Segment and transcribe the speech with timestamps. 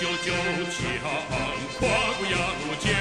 [0.00, 0.32] 九九
[0.70, 1.10] 强，
[1.80, 2.94] 跨过鸭绿江，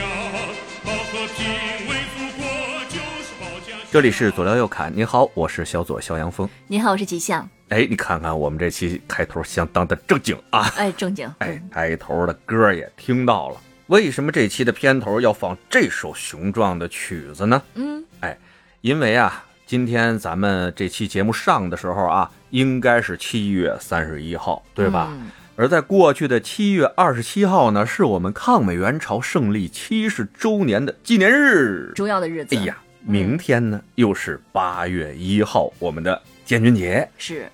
[0.84, 1.46] 保和平
[1.88, 2.44] 为祖国
[2.90, 3.78] 就是保家。
[3.92, 6.50] 这里是左聊右侃，你好，我是小左肖阳峰。
[6.66, 7.48] 你好，我是吉祥。
[7.70, 10.74] 哎，你看看我们这期开头相当的正经啊！
[10.76, 11.32] 哎，正经。
[11.38, 13.58] 哎，开头的歌也听到了。
[13.86, 17.62] 为什么这期的片头要放这首雄壮的曲子呢？
[17.76, 18.36] 嗯，哎，
[18.82, 25.10] 因为啊，今天咱们这期节目上的时候啊，应该是七月三十一号，对吧？
[25.12, 25.30] 嗯
[25.60, 31.92] 而在过去的七月二十七号呢，是我们抗美援朝胜利七十周年的纪念日。
[31.96, 32.56] 重要的日子。
[32.56, 37.10] 哎呀，明天呢又是八月一号，我们的建军节。
[37.18, 37.50] 是，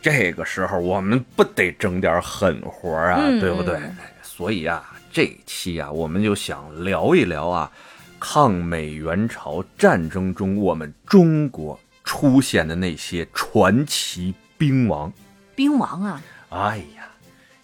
[0.00, 3.74] 这个时候我们不得整点狠活啊，嗯对不对？
[3.76, 4.82] 嗯所以啊，
[5.12, 7.70] 这期啊，我们就想聊一聊啊，
[8.18, 15.12] 抗美援朝战争中我们中国出现的那些传奇兵王。
[15.54, 16.22] 兵王啊！
[16.48, 16.91] 哎呀，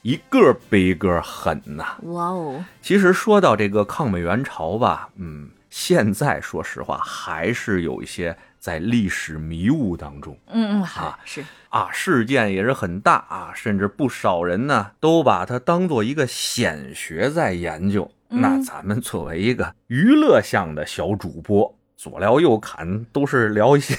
[0.09, 10.35] 一个比一个狠呐、哇哦，其实说到这个抗美援朝吧，嗯，现在说实话还是有一些在历史迷雾当中。
[10.47, 18.11] 嗯嗯，啊是是，啊，事件也是很大啊，甚至不少人呢都把它当做一个显学在研究。
[18.31, 23.95] 嗯那咱们作为一个娱乐向的小主播，左聊右侃，都是聊一些，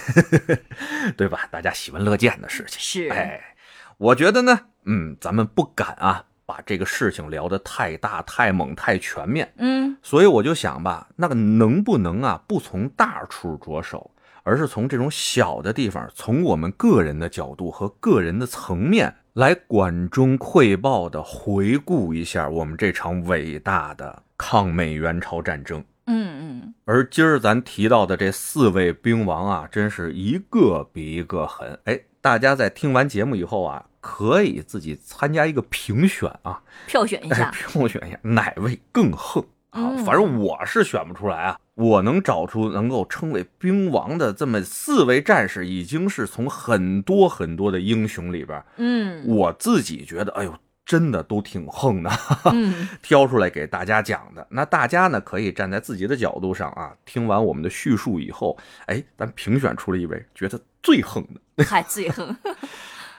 [1.16, 1.48] 对吧？
[1.52, 2.80] 大家喜闻乐见的事情。
[2.80, 3.56] 是哎，
[3.98, 4.60] 我觉得呢，
[4.92, 9.54] 嗯，咱们不敢啊，把这个事情聊得太大、太猛、太全面。
[9.58, 14.10] 嗯所以我就想吧，那个能不能啊，不从大处着手，
[14.44, 25.84] 而是从这种小的地方，从我们个人的角度和个人的层面来管中窥豹的回顾一下我们这场伟大的抗美援朝战争。
[26.08, 31.78] 嗯嗯，而今儿咱提到的这四位兵王啊，真是一个比一个狠。
[31.84, 39.92] 哎，大家在听完节目以后啊，可以自己参加一个评选啊，票选一哎下，，票选一下哪位更横啊？
[39.96, 41.60] 嗯反正我是选不出来啊。
[41.76, 50.54] 我能找出能够称为兵王的这么四位战士，已经是从很多很多的英雄里边，嗯我自己觉得，哎呦，
[50.86, 52.12] 真的都挺横的，
[52.52, 54.46] 嗯，挑出来给大家讲的。
[54.50, 58.58] 那大家呢，可以站在自己的角度上啊，听完我们的叙述以后，
[58.88, 61.64] 哎，咱评选出了一位觉得最横的。
[61.64, 62.36] 还，最横，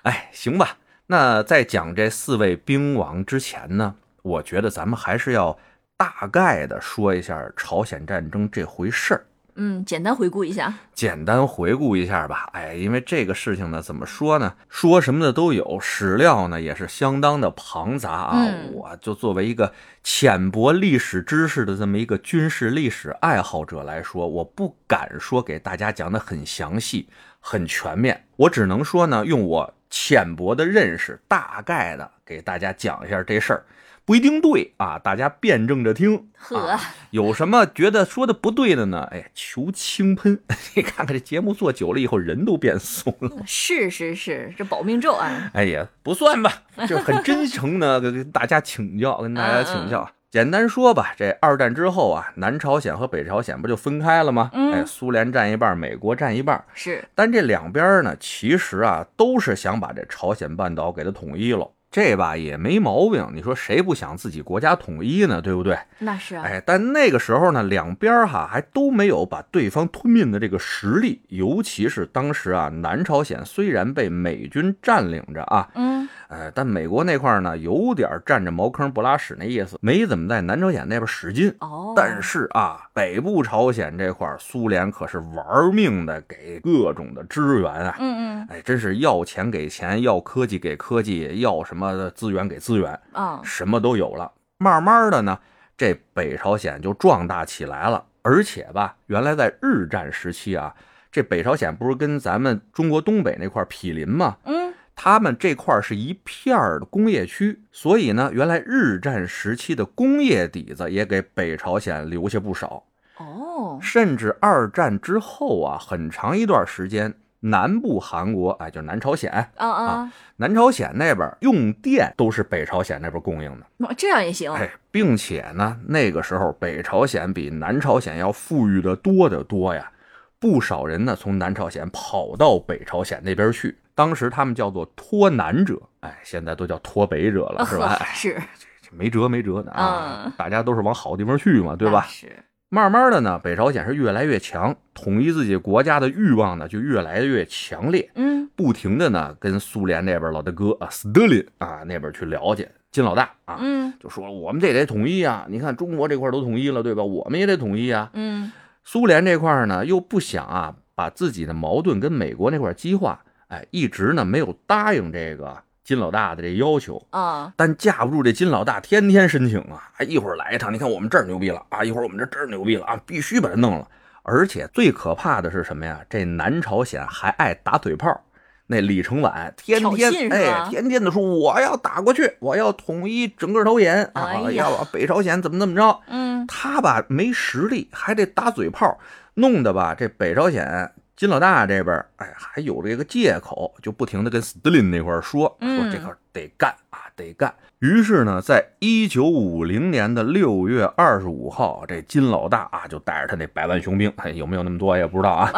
[0.03, 0.77] 哎，行吧。
[1.07, 5.59] 那在讲这四位兵王之前呢，我觉得咱们还是要
[5.97, 12.49] 大概的说一下朝鲜战争这回事儿，嗯，简单回顾一下，简单回顾一下吧。
[12.53, 14.55] 哎，因为这个事情呢，怎么说呢？
[14.69, 18.47] 说什么的都有，史料呢也是相当的庞杂啊。
[18.47, 27.09] 嗯我就作为一个浅薄历史知识的这么一个军事历史爱好者来说，我不敢说给大家讲的很详细、
[27.41, 33.65] 很全面，我只能说呢，用我浅薄的认识，大概的给大家讲一下这事儿。
[34.07, 36.29] 不一定对啊，大家辩证着听。
[36.37, 36.81] 呵啊
[37.11, 39.07] 有什么觉得说的不对的呢？
[39.13, 40.41] 哎，求轻喷。
[40.75, 43.31] 你看看这节目做久了以后，人都变怂了。
[43.47, 50.11] 是是是，这保命咒啊，哎呀，不算吧，就很真诚的跟跟大家请教，跟大家请教。
[50.31, 54.49] 简单说吧，这二战之后啊，南朝鲜和北朝鲜不就分开了吗？
[54.53, 56.65] 嗯哎，苏联占一半，美国占一半。
[56.73, 61.69] 是，但这两边呢，其实啊，都是想把这朝鲜半岛给它统一了。
[61.91, 65.43] 这吧也没毛病，你说谁不想自己国家统一呢？
[65.43, 65.77] 对不对？
[65.99, 81.53] 那是啊，哎，但那个时候呢，两边哈还都没有把对方吞并的这个实力，尤其是当时啊，南朝鲜虽然被美军占领着啊，嗯呃，但美国那块呢，有点占着茅坑不拉屎那意思，没怎么在南朝鲜那边使劲。
[81.59, 91.80] 哦，但是啊，北部朝鲜这块，苏联可是玩命的给各种的支援啊，嗯嗯哎，真是要钱给钱，要科技给科技，要什么
[92.15, 93.01] 资源给资源。
[93.13, 94.31] 啊，什么都有了。
[94.59, 95.39] 慢慢的呢，
[95.77, 98.05] 这北朝鲜就壮大起来了。
[98.23, 100.75] 而且吧，原来在日战时期啊，
[101.11, 104.37] 这北朝鲜不是跟咱们中国东北那块毗邻吗？
[104.45, 112.85] 嗯他们这块儿是一片儿的工业区，所以呢，原来日战时期的工业底子也给北朝鲜留下不少。
[113.17, 123.67] 哦，甚至二战之后啊，很长一段时间，南部韩国，哎，就是南朝鲜，啊啊，南朝鲜那边用电都是北朝鲜那边供应的。
[123.87, 129.91] 哦这样也行，哎，并且呢，那个时候北朝鲜比南朝鲜要富裕的多得多呀。
[130.39, 137.99] 不少人呢从南朝鲜跑到北朝鲜那边去，当时他们叫做脱南者，哎，现在都叫脱北者了，是吧？
[138.01, 138.35] 哎，是，
[138.81, 142.07] 这没辙没辙的啊，嗯大家都是往好地方去嘛，对吧？
[142.09, 142.43] 是，
[142.73, 155.47] 慢慢的呢，北朝鲜是越来越强，统一自己国家的欲望呢就越来越强烈，嗯不停的呢跟苏联那边老大哥啊斯德林啊那边去了解，金老大啊，嗯就说我们这得统一啊！
[155.49, 157.03] 你看中国这块都统一了，对吧？
[157.03, 158.09] 我们也得统一啊。
[158.15, 158.53] 嗯
[158.85, 167.05] 苏联这块呢，又不想啊把自己的矛盾跟美国那块激化，哎，一直呢没有答应这个金老大的这要求。
[167.11, 173.89] 啊，但架不住这金老大天天申请啊，哎，一会儿来一趟，你看我们这儿牛逼了啊，一会儿我们这这儿牛逼了啊，必须把他弄了。
[174.23, 176.01] 而且最可怕的是什么呀？
[176.09, 178.23] 这南朝鲜还爱打嘴炮。
[178.69, 186.01] 那李承晚天天哎，天天的说我要打过去，我要统一整个朝鲜啊，要把北朝鲜怎么怎么着。
[186.07, 188.97] 嗯他吧没实力，还得打嘴炮，
[189.35, 197.55] 弄得吧这北朝鲜金老大这边，哎，还有这个借口，就不停的跟斯大林那块儿说，说嗯这块儿得干啊，得干。
[197.81, 205.53] 于是呢，在一九五零年的六月二十五号，这金老大啊就带着他那百万雄兵，哎，有没有那么多也不知道啊，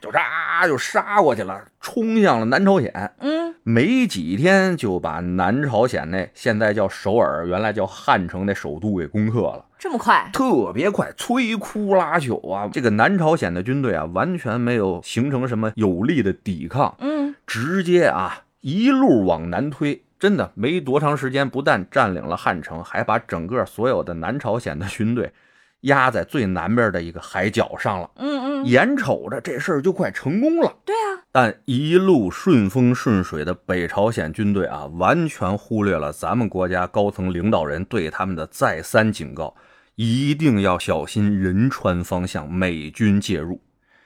[0.00, 2.92] 就杀就杀过去了，冲向了南朝鲜。
[3.20, 9.64] 嗯没几天就把南朝鲜那现在叫首尔，原来叫汉城那首都给攻克了。
[9.84, 12.66] 这么快，特别快，摧枯拉朽啊！
[12.72, 20.02] 这个南朝鲜的军队啊，完全没有形成什么有力的抵抗，嗯直接啊一路往南推。
[20.18, 25.30] 真的没多长时间，不但占领了汉城，还把整个所有的南朝鲜的军队
[25.82, 28.10] 压在最南边的一个海角上了。
[28.16, 39.54] 嗯嗯，眼瞅着这事儿就快成功了，对啊，但一路顺风顺水的北朝鲜军队啊，完全忽略了咱们国家高层领导人对他们的再三警告，
[39.96, 43.60] 一定要小心仁川方向美军介入。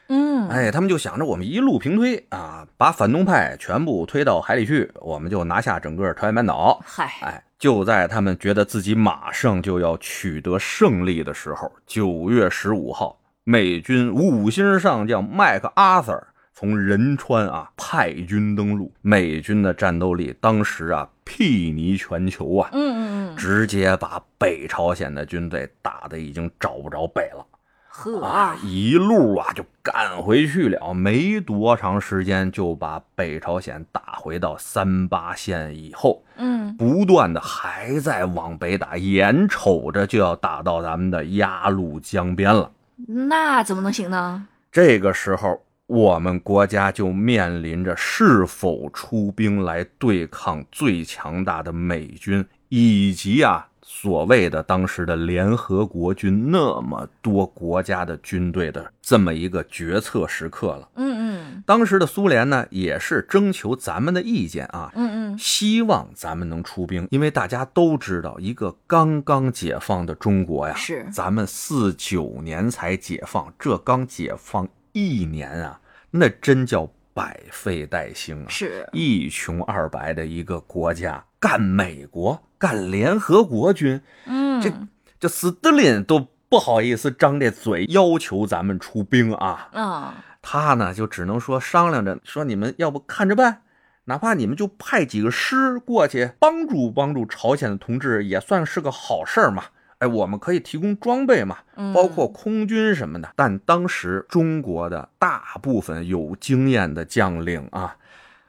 [0.08, 6.80] 嗯哎，他们就想着我们一路平推啊，把反动派全部推到海里去，我们就拿下整个朝鲜半岛。
[6.82, 27.46] 嗨，哎，就在他们觉得自己马上就要取得胜利的时候，九月十五号，美军五星上将麦克阿瑟从仁川啊派军登陆，美军的战斗力当时啊睥睨全球啊，嗯嗯嗯，直接把北朝鲜的军队打得已经找不着北了。
[27.90, 42.70] 呵啊，一路啊就赶回去了，没多长时间就把北朝鲜打回到三八线以后，嗯不断的还在往北打，眼瞅着就要打到咱们的鸭绿江边了。
[43.08, 44.46] 那怎么能行呢？
[44.70, 60.86] 这个时候，我们国家就面临着是否出兵来对抗最强大的美军，以及啊所谓的当时的联合国军那么多国家的军队的这么一个决策时刻了。
[60.96, 61.62] 嗯嗯。
[61.64, 71.06] 当时的苏联呢，也是征求咱们的意见啊，嗯嗯，希望咱们能出兵，因为大家都知道，一个刚刚解放的中国呀，是。
[71.10, 74.68] 咱们四九年才解放，这刚解放
[74.98, 75.80] 一年啊，
[76.10, 78.46] 那真叫百废待兴啊！
[78.48, 84.60] 是，一穷二白的一个国家，干美国，干联合国军，嗯。
[84.60, 84.72] 这
[85.20, 93.62] 这斯大林都不好意思张这嘴要求咱们出兵啊，啊，他呢就只能说商量着说你们要不看着办，
[94.04, 99.64] 哪怕你们就派几个师过去帮助帮助朝鲜的同志，也算是个好事儿嘛。
[99.98, 103.32] 哎，我们可以提供装备嘛，嗯包括空军什么的。
[103.34, 107.96] 但当时中国的大部分有经验的将领啊，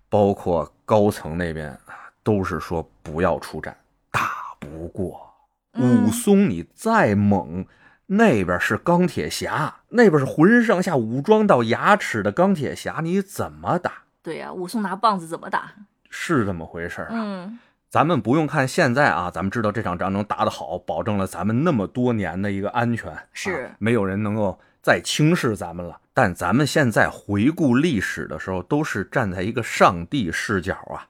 [0.10, 3.76] 包括高层那边啊，都是说不要出战，
[4.12, 4.30] 打
[4.60, 5.28] 不过。
[5.74, 7.66] 嗯武松你再猛，
[8.08, 14.04] 那边是钢铁侠，那边是浑身上下武装到牙齿的钢铁侠，你怎么打？
[14.22, 15.74] 对呀，武松拿棒子怎么打？
[16.10, 17.12] 是这么回事儿啊。
[17.14, 26.00] 嗯咱们不用看现在啊，咱们知道这场仗能打得好，保证了咱们那么多年的一个安全，是啊没有人能够再轻视咱们了。
[26.14, 31.08] 但咱们现在回顾历史的时候，都是站在一个上帝视角啊，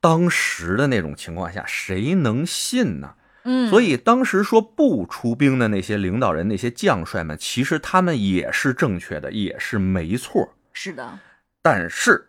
[0.00, 3.14] 当时的那种情况下，谁能信呢？
[3.44, 10.54] 嗯，所以当时说不出兵的那些领导人、那些将帅们，其实他们也是正确的，也是没错。
[10.72, 11.18] 是的，
[11.60, 12.28] 但是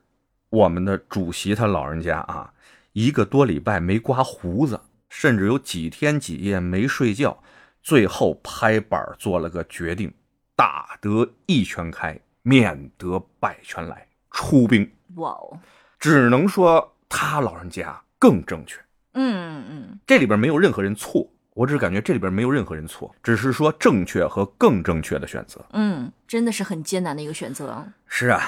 [0.49, 2.52] 我们的主席他老人家啊，
[2.93, 7.43] 一个多礼拜没刮胡子，甚至有几天几夜没睡觉，
[7.81, 10.13] 最后拍板做了个决定：
[10.55, 14.89] 打得一拳开，免得百拳来，出兵。
[15.15, 15.59] 哇哦，
[15.99, 18.79] 只能说他老人家更正确。
[19.13, 25.63] 嗯嗯这里边没有任何人错，我只是感觉这里边没有任何人错，只是说正确和更正确的选择。
[25.71, 27.85] 嗯，真的是很艰难的一个选择。
[28.07, 28.41] 是啊，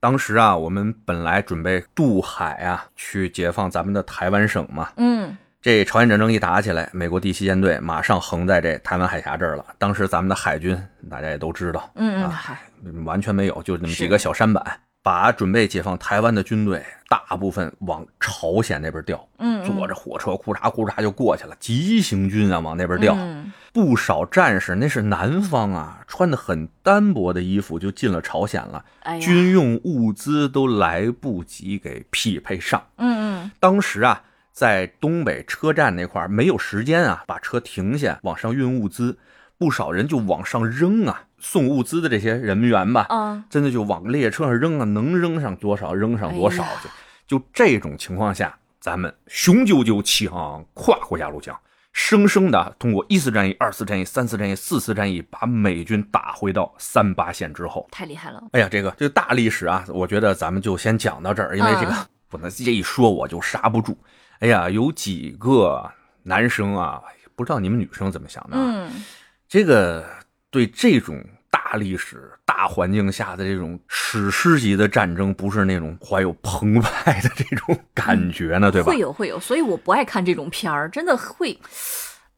[0.00, 4.90] 当时啊，我们本来准备渡海啊，去解放咱们的台湾省嘛。
[4.96, 9.64] 嗯这朝鲜战争一打起来，美国第七舰队马上横在这台湾海峡这儿了。
[9.76, 12.60] 当时咱们的海军大家也都知道，嗯嗯，啊，
[13.04, 23.14] 完全没有，就那么几个小舢板，把准备解放台湾的军队大部分往朝鲜那边调，嗯，坐着火车库嚓库嚓就过去了，急行军啊往那边调。
[23.16, 32.84] 嗯不少战士那是南方啊，穿的很单薄的衣服就进了朝鲜了，哎，军用物资都来不及给匹配上。
[32.96, 34.22] 嗯嗯当时啊，
[34.52, 39.16] 在东北车站那块儿没有时间啊，把车停下往上运物资，
[39.56, 41.22] 不少人就往上扔啊。
[41.38, 46.90] 送物资的这些人员吧，嗯，真的就往列车上扔啊，能扔上多少扔上多少哎。
[47.26, 51.58] 就这种情况下，咱们雄赳赳气昂昂跨过鸭绿江，
[51.92, 57.86] 生生的通过一次战役、二次战役、三次战役、四次战役，把美军打回到三八线之后。
[57.90, 58.42] 太厉害了。
[58.52, 63.96] 哎呀，这个这个大历史啊，我觉得咱们就先讲到这儿，因为这个嗯不能这一说我就刹不住。
[64.40, 65.90] 哎呀，有几个
[66.22, 67.02] 男生啊，
[67.34, 68.62] 不知道你们女生怎么想的啊？
[68.64, 69.04] 嗯，
[69.48, 70.06] 这个
[70.50, 78.98] 对这种大历史、大环境下的这种史诗级的战争，不是那种怀有澎湃的这种感觉呢，对吧会？
[78.98, 81.58] 有会有，所以我不爱看这种片儿，真的会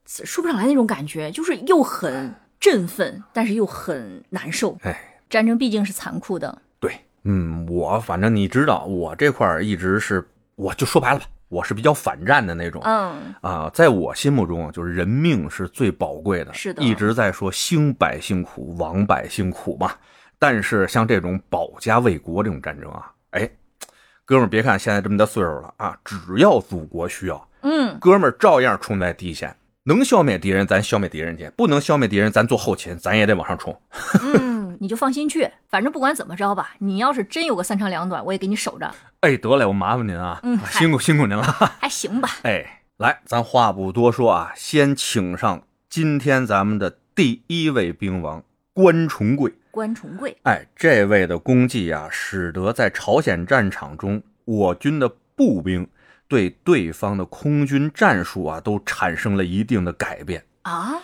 [0.07, 4.77] 说不上来那种感觉，就是又很振奋，但是又很难受。
[4.83, 12.81] 哎，战争毕竟是残酷的，对，嗯，我反正你知道，我这块儿一直是，我就说白了吧，我是比较反战的那种。
[12.85, 19.93] 嗯，啊，在我心目中，就是人命是最宝贵的，是的一直在说兴百姓苦，亡百姓苦嘛。
[20.39, 23.51] 但是像这种保家卫国这种战争啊，哎，
[24.25, 29.55] 哥们儿，别看现在这么大岁数了啊，只要祖国需要，嗯，哥们儿照样冲在第一线。
[29.83, 33.75] 能消灭敌人，咱消灭敌人去；不能消灭敌人，咱做后勤，咱也得往上冲。
[34.23, 41.43] 嗯，你就放心去，反正不管怎么着吧，你要是真有个三长两短，我也给你守着，哎，得嘞，我麻烦您啊，嗯辛苦辛苦您了。
[41.79, 42.31] 还行吧？
[42.45, 49.53] 哎，来，咱话不多说啊，先请上今天咱们的第一位兵王关崇贵。
[49.71, 55.87] 关崇贵，哎，这位的功绩啊，使得在朝鲜战场中，我军的步兵
[56.27, 60.43] 对对方的空军战术啊，都产生了一定的改变。
[60.63, 60.95] 啊，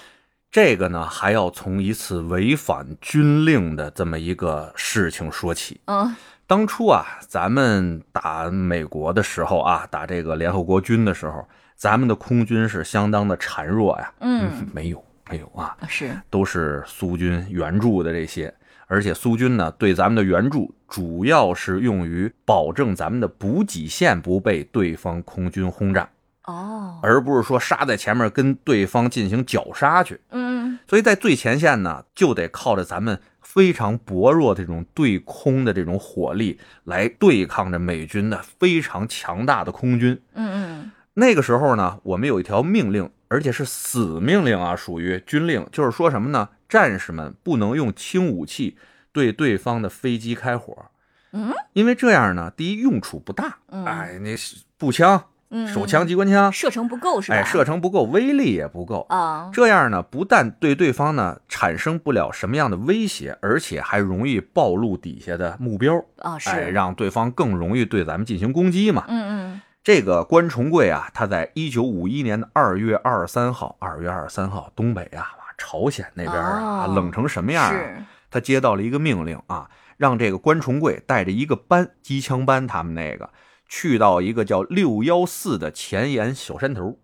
[0.57, 5.79] 这个呢，还要从一次违反军令的这么一个事情说起。
[5.85, 6.17] 嗯。
[6.47, 14.11] 当初啊，咱们打美国的时候啊，打这个联合国军的时候，咱们的空军是相当的孱弱呀。
[14.21, 18.55] 嗯， 没有，没有啊，是，都是苏军援助的这些，
[18.87, 26.09] 而且苏军呢对咱们的援助主要是用于保证咱们的补给线不被对方空军轰炸，
[26.47, 30.21] 哦，而不是说杀在前面跟对方进行绞杀去。
[30.31, 40.21] 嗯，所以在最前线呢，就得靠着咱们非常薄弱的这种对空的这种火力来对抗着美军的非常强大的空军。
[40.35, 46.49] 嗯嗯，那个时候呢，我们有一条命令，而且是死命令啊，属于军令，就是说什么呢？
[46.69, 48.77] 战士们不能用轻武器
[49.13, 50.87] 对对方的飞机开火。
[51.33, 54.31] 嗯，因为这样呢，第一用处不大，嗯哎，那
[54.79, 57.39] 步枪、嗯，手枪、机关枪，射程不够是吧？
[57.39, 59.07] 哎，射程不够，威力也不够。
[59.09, 69.05] 啊，这样呢，不但对对方呢产生不了什么样的威胁，而且还容易暴露底下的目标，啊是，哎，让对方更容易对咱们进行攻击嘛。
[69.09, 77.81] 嗯嗯这个关崇贵啊，他在一九五一年的二月二十三号，二月二十三号，东北啊，朝鲜那边啊，哦冷成什么样啊？
[78.29, 83.31] 他接到了一个命令啊，让这个关崇贵带着一个班机枪班，他们那个
[83.69, 86.99] 去到一个叫六幺四的前沿小山头，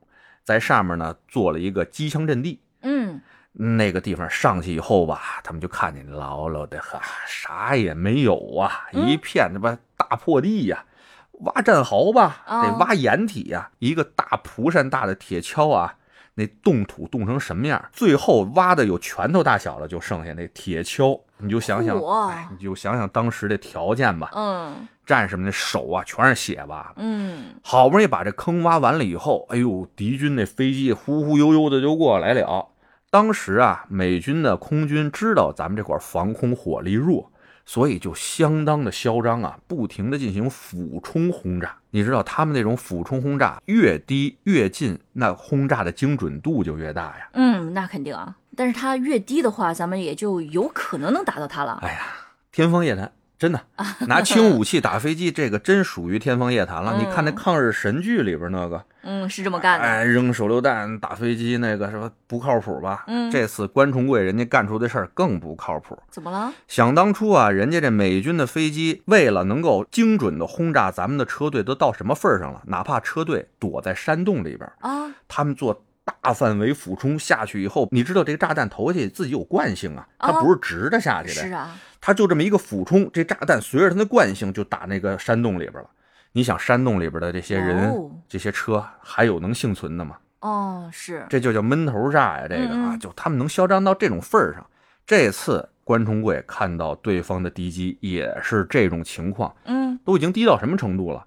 [0.45, 2.61] 在上面呢做了一个机枪阵地。
[2.83, 3.21] 嗯
[3.55, 10.87] 那个地方上去以后吧，他们就看见牢牢的哈，啥也没有啊，嗯一片他妈大破地呀、
[11.41, 15.97] 挖战壕吧，哦得挖掩体呀、一个大蒲扇大的铁锹啊，
[16.35, 17.85] 那冻土冻成什么样？
[17.93, 21.21] 最后挖的有拳头大小了，就剩下那铁锹。
[21.39, 26.93] 你就想想，哎，你就想想当时的条件吧，嗯战士们的手啊全是血吧。
[26.97, 32.69] 嗯，好不容易把这坑挖完了以后，哎呦，敌军那飞机忽忽悠悠的就过来了。
[33.11, 37.31] 当时啊，美军的空军知道咱们这块防空火力弱，
[37.65, 41.77] 所以就相当的嚣张啊，不停的进行俯冲轰炸。
[41.91, 47.29] 你知道他们那种俯冲轰炸越低越近，那轰炸的精准度就越大呀。
[47.33, 48.37] 嗯，那肯定啊。
[48.57, 51.79] 但是它越低的话，咱们也就有可能能打到它了。
[51.83, 52.01] 哎呀，
[52.51, 53.61] 天方夜谭，真的
[54.09, 56.99] 拿轻武器打飞机，这个真属于天方夜谭了。
[56.99, 59.85] 你看那抗日神剧里边那个，嗯，是这么干的。
[59.87, 63.05] 哎，扔手榴弹打飞机那个什么不靠谱吧？
[63.07, 65.99] 嗯这次关崇贵人家干出的事儿更不靠谱。
[66.11, 66.53] 怎么了？
[66.69, 72.63] 想当初啊，人家这美军的飞机为了能够精准的轰炸咱们的车队，都到什么份儿上了？
[72.67, 85.89] 哪怕车队躲在山洞里边，啊，他们做大范围俯冲下去以后，你知道这个炸弹投下去自己有惯性啊，它啊不是直着下去的，是啊，它就这么一个俯冲，这炸弹随着它的惯性就打那个山洞里边了。
[86.33, 90.17] 你想，山洞里边的这些人、哦这些车，还有能幸存的吗？
[90.41, 92.47] 哦，是，这就叫闷头炸呀！
[92.49, 94.67] 这个啊，就他们能嚣张到这种份儿上。
[95.07, 101.27] 这次关崇贵看到对方的敌机也是这种情况，嗯，都已经低到什么程度了？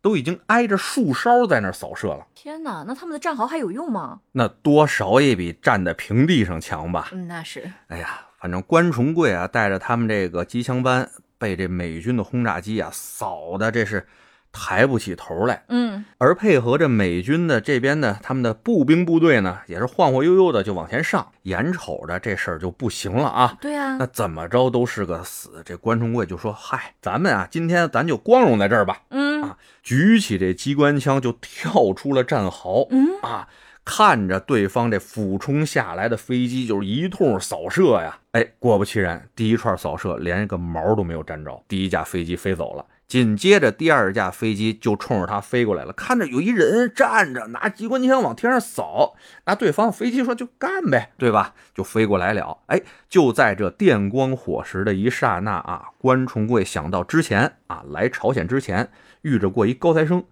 [0.00, 4.20] 都已经挨着树梢在那儿扫射了，天哪，那他们的战壕还有用吗？
[4.32, 7.08] 那多少也比站在平地上强吧？
[7.12, 14.06] 嗯，那是，哎呀，反正关崇贵啊，带着他们这个机枪班，被这美军的轰炸机啊扫的这是
[14.54, 15.64] 抬不起头来。
[15.68, 23.58] 嗯，而配合着美军的这边的他们的步兵部队呢，也是晃晃悠悠的就往前上，眼瞅着这事儿就不行了啊。
[23.60, 25.60] 对啊那，怎么着都是个死。
[25.64, 29.02] 这关崇贵就说：“嗨，咱们啊，今天咱就光荣在这儿吧。
[29.10, 29.34] 嗯
[29.82, 32.86] 举起这机关枪就跳出了战壕。
[32.90, 33.46] 嗯，啊，
[33.84, 38.18] 看着对方这俯冲下来的飞机，就是一通扫射呀。
[38.32, 42.86] 哎，果不其然，第一串扫射连个毛都没有沾着，第一架飞机飞走了。
[43.06, 45.92] 紧接着，第二架飞机就冲着他飞过来了。
[45.92, 51.54] 看着有一人站着，拿机关枪往天上扫，那对方飞机说就干呗，对吧？
[51.74, 52.58] 就飞过来了。
[52.66, 58.90] 哎，就在这电光火石的一刹那啊，关崇贵想到之前啊，来朝鲜之前
[59.22, 60.24] 遇着过一高材生，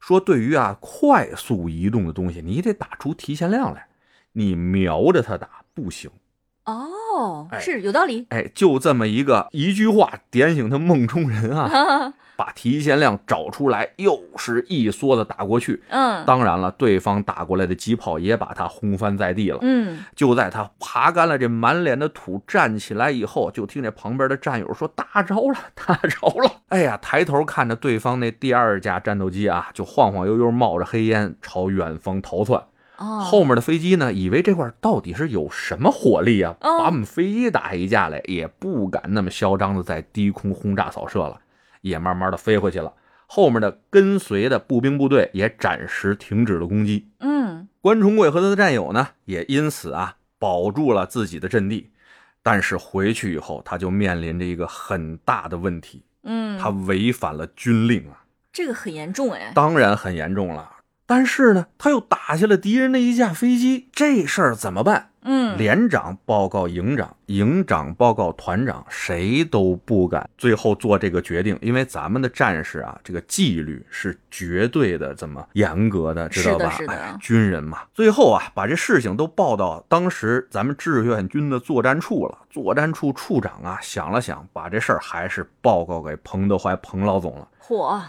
[0.00, 3.88] 说对于啊快速移动的东西，你得打出提前量来，
[4.32, 6.10] 你瞄着他打不行。
[6.64, 8.26] 哦，哎是有道理。
[8.30, 15.82] 哎，就这么一个一句话点醒他梦中人啊， 把提前量找出来，又是一梭子打过去。
[15.88, 19.58] 嗯当然了，对方打过来的机炮也把他轰翻在地了。
[19.62, 26.52] 嗯，就在他爬干了这满脸的土，站起来以后，就听见旁边的战友说：“打着了，打着了！
[26.70, 32.62] ”哎呀，抬头看着对方那第二架战斗机啊，就晃晃悠悠冒着黑烟朝远方逃窜。
[33.02, 41.40] 哦，后面的飞机呢，以为这块到底是有什么火力啊，哦把我们飞机打一架来，也不敢那么嚣张的在低空轰炸扫射了，
[41.80, 42.92] 也慢慢的飞回去了。
[43.26, 47.08] 后面的跟随的步兵部队也暂时停止了攻击。
[47.18, 51.90] 嗯关崇贵和他的战友呢，也因此啊保住了自己的阵地。
[52.44, 59.52] 但是回去以后，他就面临着一个很大的问题，嗯，他违反了军令啊，这个很严重哎。
[59.54, 60.71] 当然很严重了。
[61.14, 65.10] 但是呢，他又打下了敌人的一架飞机，这事儿怎么办？
[65.24, 76.70] 嗯，连长报告营长，营长报告团长，谁都不敢最后做这个决定，因为咱们的战士啊，这个纪律是绝对的这么严格的，知道吧？
[76.70, 77.80] 是的是的哎，军人嘛。
[77.92, 82.38] 最后啊，把这事情都报到当时咱们志愿军的作战处了。
[82.48, 87.46] 作战处处长啊，想了想，把这事儿还是报告给彭德怀彭老总了。
[87.62, 88.00] 嚯，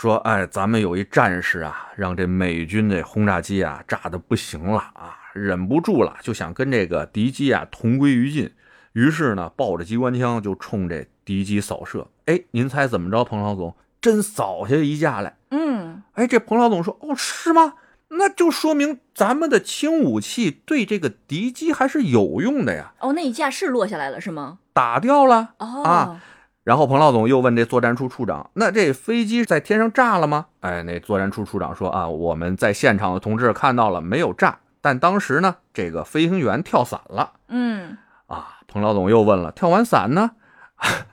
[0.00, 8.48] 说，哎，咱们有一战士啊，让这美军这轰炸机啊炸的不行了啊，忍不住了，就想跟这个敌机啊同归于尽。
[8.92, 12.06] 于是呢，抱着机关枪就冲这敌机扫射。
[12.26, 13.74] 哎，您猜怎么着，彭老总？
[14.00, 15.36] 真扫下一架来。
[15.50, 17.74] 嗯，哎，这彭老总说，哦，是吗？
[18.10, 24.60] 那就说明咱们的轻武器对这个敌机还是有用的呀，哦，那一架是落下来了是吗？
[24.72, 25.54] 打掉了。
[25.58, 26.22] 哦，啊
[26.68, 37.32] 然后彭老总又问这作战处处长：“那这飞机在天上炸了吗？”哎，那作战处处长说：“啊，我们在现场的同志看到了，没有炸，但当时呢，这个飞行员跳伞了。
[37.48, 40.32] 嗯，啊，彭老总又问了：“跳完伞呢？”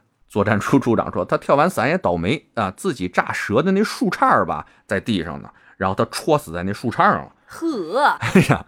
[0.27, 8.65] 作战处处长说：“他跳完伞也倒霉啊，自己炸折的那树杈吧，在地上呢，然后他戳死在那树杈上了。”呵，哎呀，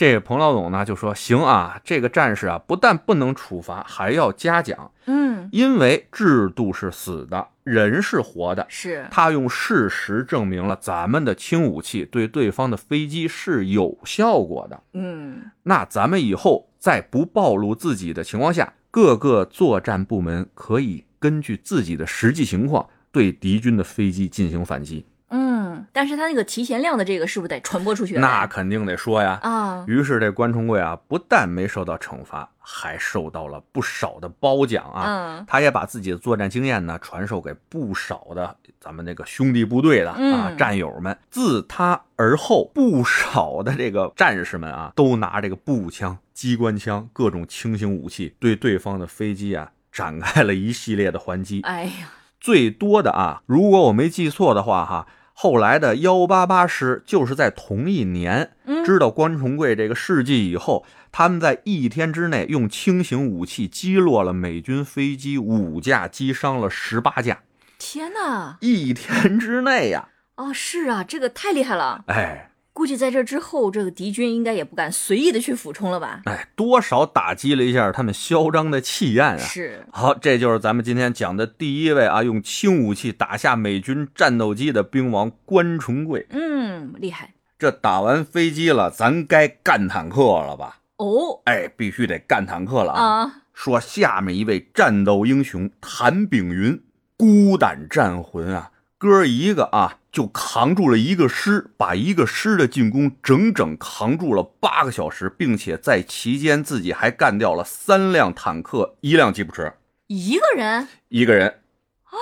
[0.00, 8.64] 这彭老总呢就说：“行啊，这个战士啊，不但不能处罚，还要嘉奖。”嗯，因为制度是死的，人是活的。
[8.70, 14.82] 是，他用事实证明了咱们的轻武器对对方的飞机是有效果的。
[14.94, 25.04] 嗯，那咱们以后在不暴露自己的情况下，各个作战部门可以根据自己的实际情况对敌军的飞机进行反击。
[25.30, 28.18] 嗯，但是他那个提前量的这个是不是得传播出去？
[28.18, 29.38] 那肯定得说呀。
[29.42, 35.04] 啊，于是这关崇贵啊，不但没受到惩罚，还受到了不少的褒奖啊。
[35.06, 41.16] 嗯他也把自己的作战经验呢传授给不少的咱们那个兄弟部队的啊嗯战友们。
[41.30, 51.60] 自他而后，不少的这个战士们啊，都拿这个步枪、机关枪各种轻型武器对对方的飞机啊展开了一系列的还击。
[51.62, 55.06] 哎呀，最多的啊，如果我没记错的话哈，
[55.42, 67.38] 后来的幺八八师就是在同一年嗯知道关崇贵这个事迹以后，他们在一天之内用轻型武器击落了美军飞机五架，击伤了十八架。
[67.78, 68.58] 天哪！
[68.60, 72.04] 一天之内呀、哦，是啊，这个太厉害了。
[72.08, 72.49] 哎，
[72.80, 76.22] 估计在这之后，这个敌军应该也不敢随意的去俯冲了吧？
[76.24, 79.36] 哎，多少打击了一下他们嚣张的气焰啊！
[79.36, 86.26] 是，好，这就是咱们今天讲的第一位啊，用轻武器打下美军战斗机的兵王关崇贵。
[86.30, 90.78] 嗯，厉害这打完飞机了，咱该干坦克了吧？
[90.96, 93.02] 哦哎，必须得干坦克了啊！
[93.02, 93.32] 啊！
[93.52, 96.82] 说下面一位战斗英雄谭炳云，
[97.18, 109.72] 孤胆战魂啊，哥一个啊就扛住了一个师，把一个师的进攻整整扛住了八个小时，并且在期间自己还干掉了三辆坦克、一辆吉普车，
[110.08, 111.60] 一个人，一个人
[112.04, 112.12] 啊。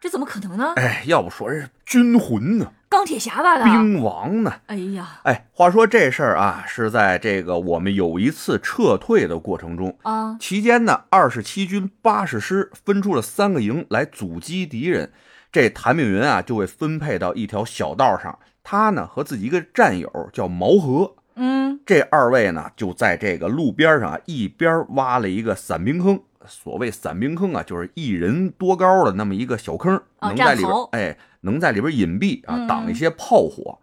[0.00, 0.72] 这怎么可能呢？
[0.76, 3.64] 哎，要不说是军魂呢，钢铁侠吧的？
[3.64, 4.54] 兵王呢？
[4.68, 10.38] 哎呀哎，话说这事儿啊，是在这个我们有一次撤退的过程中，啊！
[10.40, 15.12] 期间呢，二十七军八十师分出了三个营来阻击敌人。
[15.52, 18.36] 这谭炳云啊，就会分配到一条小道上。
[18.64, 26.18] 他呢和自己一个战友叫毛和，嗯这二位呢就在这个路边上啊，一边挖了一个散兵坑。
[26.46, 33.78] 所谓散兵坑啊，就是一人多高的那么一个小坑，啊能在里边哎，能在里边隐蔽啊，嗯挡一些炮火。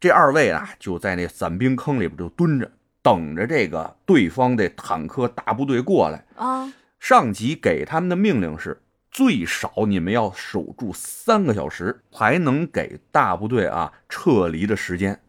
[0.00, 2.70] 这二位啊，就在那散兵坑里边就蹲着，
[3.02, 6.24] 等着这个对方的坦克大部队过来。
[6.36, 8.80] 啊，上级给他们的命令是：
[9.10, 15.20] 最少你们要守住三个小时，才能给大部队啊撤离的时间。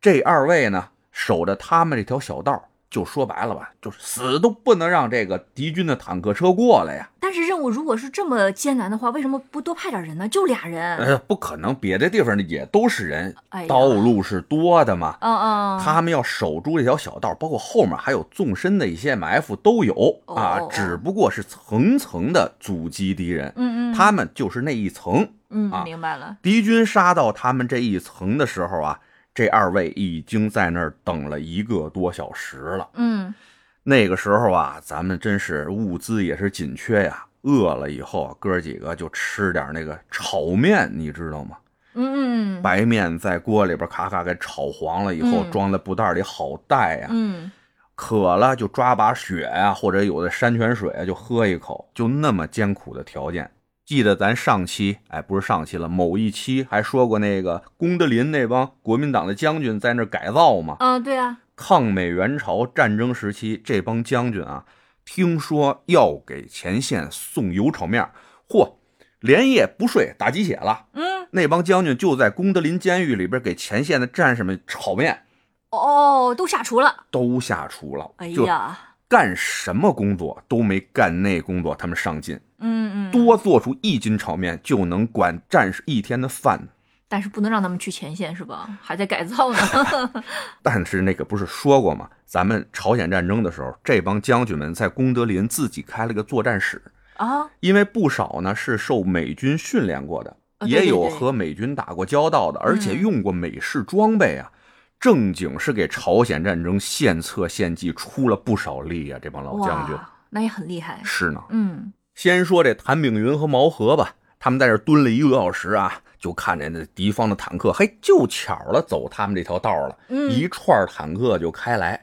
[0.00, 7.08] 这二位呢，守着他们这条小道，就说白了吧，就是死都不能让这个敌军的坦克车过来呀。
[7.20, 10.28] 但是任务如果是这么艰难的话，为什么不多派点人呢？
[10.28, 10.96] 就俩人。
[10.96, 15.16] 呃，不可能，别的地方也都是人，哎道路是多的嘛。
[15.20, 19.94] 嗯嗯，他们要守住这条小道，包括后面还有纵深的一些埋伏都有
[20.26, 23.52] 啊哦，只不过是层层的阻击敌人。
[23.54, 25.28] 嗯嗯，他们就是那一层。
[25.50, 26.36] 嗯啊明白了。
[26.42, 28.98] 敌军杀到他们这一层的时候啊，
[29.40, 32.86] 这二位已经在那儿等了一个多小时了。
[32.92, 33.34] 嗯
[33.82, 41.56] 那个时候啊，咱们真是物资也是紧缺呀，饿了以后，哥几个就吃点那个炒面，你知道吗？
[41.94, 47.08] 嗯嗯白面在锅里边咔咔给炒黄了以后，嗯装在布袋里好带呀。
[47.10, 47.50] 嗯
[47.94, 53.50] 渴了就抓把雪呀、或者有的山泉水啊，就喝一口，就那么艰苦的条件。
[53.90, 60.76] 记得咱上期，哎，不是上期了，某一期还说过那个功德林那帮国民党的将军在那儿改造嘛。
[60.78, 64.64] 嗯，对啊，抗美援朝战争时期，这帮将军啊，
[65.04, 68.08] 听说要给前线送油炒面，
[68.48, 68.74] 嚯，
[69.18, 70.86] 连夜不睡打鸡血了。
[70.92, 75.24] 嗯那帮将军就在功德林监狱里边给前线的战士们炒面，
[75.70, 77.06] 哦，都下厨了。
[77.10, 78.08] 都下厨了。
[78.18, 86.68] 哎呀，干什么工作都没干那工作，他们上进，嗯嗯，多做出一斤炒面就能管战士一天的饭。
[87.08, 88.78] 但是不能让他们去前线是吧？
[88.80, 89.58] 还在改造呢。
[90.62, 92.08] 但是那个不是说过吗？
[92.24, 96.80] 咱们朝鲜战争的时候，这帮将军们在功德林自己开了个作战室，
[97.16, 104.52] 啊，因为不少呢是受美军训练过的，啊对对也有和美军打过交道的，而且嗯用过美式装备啊，
[105.00, 109.18] 正经是给朝鲜战争献策献计出了不少力啊！
[109.20, 109.96] 这帮老将军，
[110.28, 111.00] 那也很厉害。
[111.02, 111.42] 是呢。
[111.48, 121.98] 嗯先说这谭炳云和毛和吧，他们在这蹲了一个多小时啊，就看见那敌方的坦克，嘿，就巧了走他们这条道了，嗯一串坦克就开来。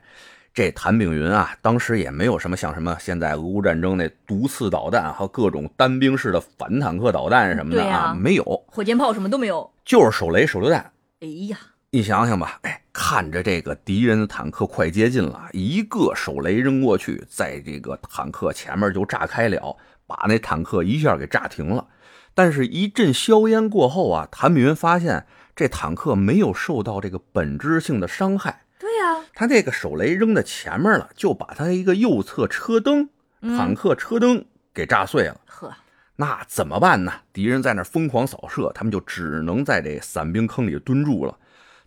[0.55, 9.71] 这谭炳云啊，当时也没有什么像什么现在俄乌战争那毒刺导弹和各种单兵式的反坦克导弹什么的对呀没有，火箭炮什么都没有。
[9.85, 10.79] 就是手雷手榴弹。
[11.19, 11.59] 哎呀，
[11.91, 21.85] 你想想吧，哎，看着这个敌人的坦克快接近了，一个手雷扔过去，在这个坦克前面就炸开了，把那坦克一下给炸停了。
[22.33, 33.09] 但是，一阵硝烟过后啊，谭炳云发现这坦克没有受到这个本质性的伤害，对呀，他这个手雷扔在前面了，就把他一个右侧车灯，
[33.41, 35.41] 坦克车灯给炸碎了。
[35.47, 35.73] 呵，
[36.17, 37.11] 那怎么办呢？
[37.33, 41.35] 敌人在那疯狂扫射，他们就只能在这伞兵坑里蹲住了。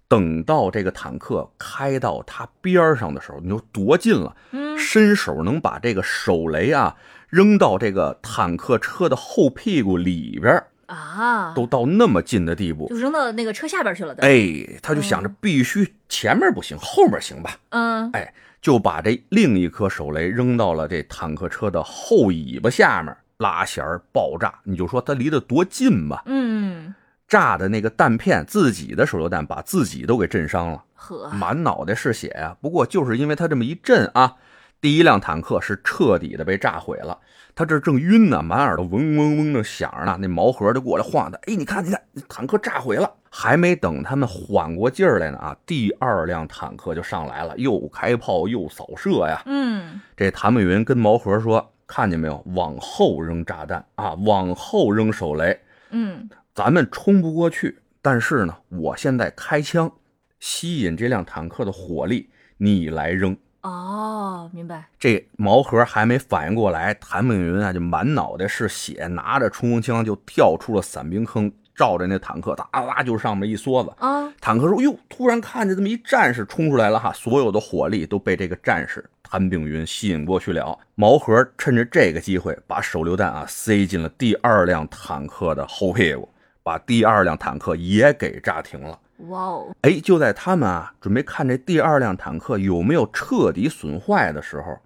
[0.08, 6.96] 等到这个坦克开到他边上的时候，你就多近了，嗯伸手能把这个手雷啊
[7.30, 12.96] 扔到这个坦克车的后屁股里边儿，啊，都到那么近的地步就。
[12.96, 14.14] 扔到那个车下边去了。
[14.18, 17.56] 哎，他就想着必须前面不行，后面行吧？
[17.70, 24.52] 嗯，哎，就把这另一颗手雷扔到了这坦克车的后尾巴下面，拉弦儿爆炸。
[24.64, 26.24] 你就说它离得多近吧？
[26.26, 26.92] 嗯，
[27.28, 34.34] 炸的那个弹片，自己的手榴弹把自己都给震伤了，呵，满脑袋是血呀、不过就是因为他这么一震啊，
[34.80, 37.18] 第一辆坦克是彻底的被炸毁了，
[37.54, 40.16] 他这正晕呢，满耳朵嗡嗡嗡的响着呢。
[40.18, 43.12] 那毛盒就过来晃他，哎，你看，你看，坦克炸毁了。
[43.32, 49.42] 还没等他们缓过劲儿来呢，啊，第二辆坦克就上来了，又开炮又扫射呀。
[49.46, 55.60] 嗯，这谭美云跟毛盒说：“看见没有，往后扔炸弹啊，往后扔手雷。
[55.90, 59.92] 嗯，咱们冲不过去，但是呢，我现在开枪，
[60.40, 64.88] 吸引这辆坦克的火力，你来扔。”哦，明白。
[64.98, 73.92] 这毛盒还没反应过来，谭炳云啊就满脑袋是血，拿着冲锋枪就跳出了伞兵坑，照着那坦克，哒啦就上面一梭子。
[73.98, 80.78] 啊，坦克说：“哟，突然看见这么一战士冲出来了哈，所有的火力都被这个战士谭炳云吸引过去了。
[80.94, 86.26] 毛盒趁着这个机会，把手榴弹啊塞进了第二辆坦克的后屁股，
[86.62, 88.98] 把第二辆坦克也给炸停了。
[89.28, 94.78] 哇哦，哎，就在他们啊准备看这第二辆坦克有没有彻底损坏的时候，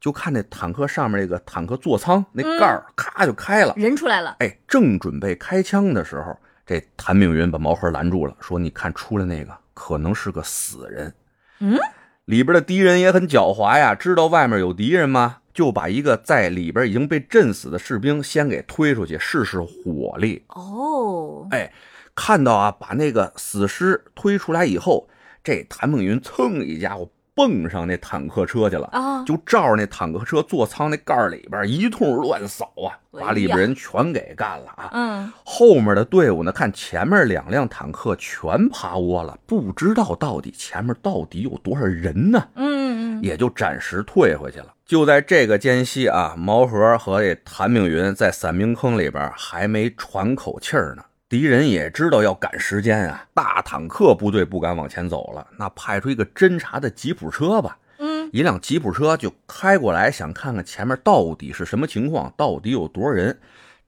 [0.00, 3.72] 就看那坦克上面那个坦克座舱那盖儿咔就开了。
[3.76, 4.36] 人出来了。
[4.40, 11.14] 哎，正准备开枪的时候，这谭炳云把毛盒拦住了，说：“你看出来那个可能是个死人。”
[11.60, 11.78] 嗯，
[12.26, 15.38] 里边的敌人也很狡猾呀，知道外面有敌人吗？
[15.54, 20.44] 就把一个在里边已经被震死的士兵先给推出去试试火力。
[20.48, 21.72] 哦，哎，
[22.16, 25.08] 看到啊，把那个死尸推出来以后，
[25.44, 34.88] 这谭梦云蹭一家伙蹦上那坦克车去了，啊，就照着那坦克车座舱那盖里边一通乱扫啊，把里边人全给干了啊。
[34.94, 44.72] 嗯，后面的队伍呢，看前面两辆坦克全趴窝了，不知道到底前面到底有多少人呢，嗯嗯，也就暂时退回去了。
[44.86, 51.04] 就在这个间隙啊，毛盒和这谭炳云在伞兵坑里边还没喘口气儿呢。
[51.28, 57.76] 敌人也知道要赶时间啊，大坦克部队不敢往前走了，那派出一个侦察的吉普车吧。
[57.98, 63.36] 嗯，一辆吉普车就开过来，想看看前面到底是什么情况，到底有多少人。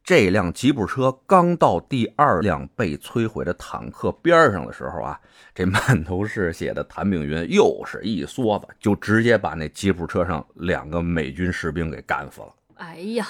[0.03, 5.21] 这辆吉普车刚到第二辆被摧毁的坦克边上的时候啊，
[5.55, 12.49] 这满头是血的谭炳云又是一梭子，就直接把那吉普车上两个美军士兵给干死了。
[12.77, 13.29] 哎呀，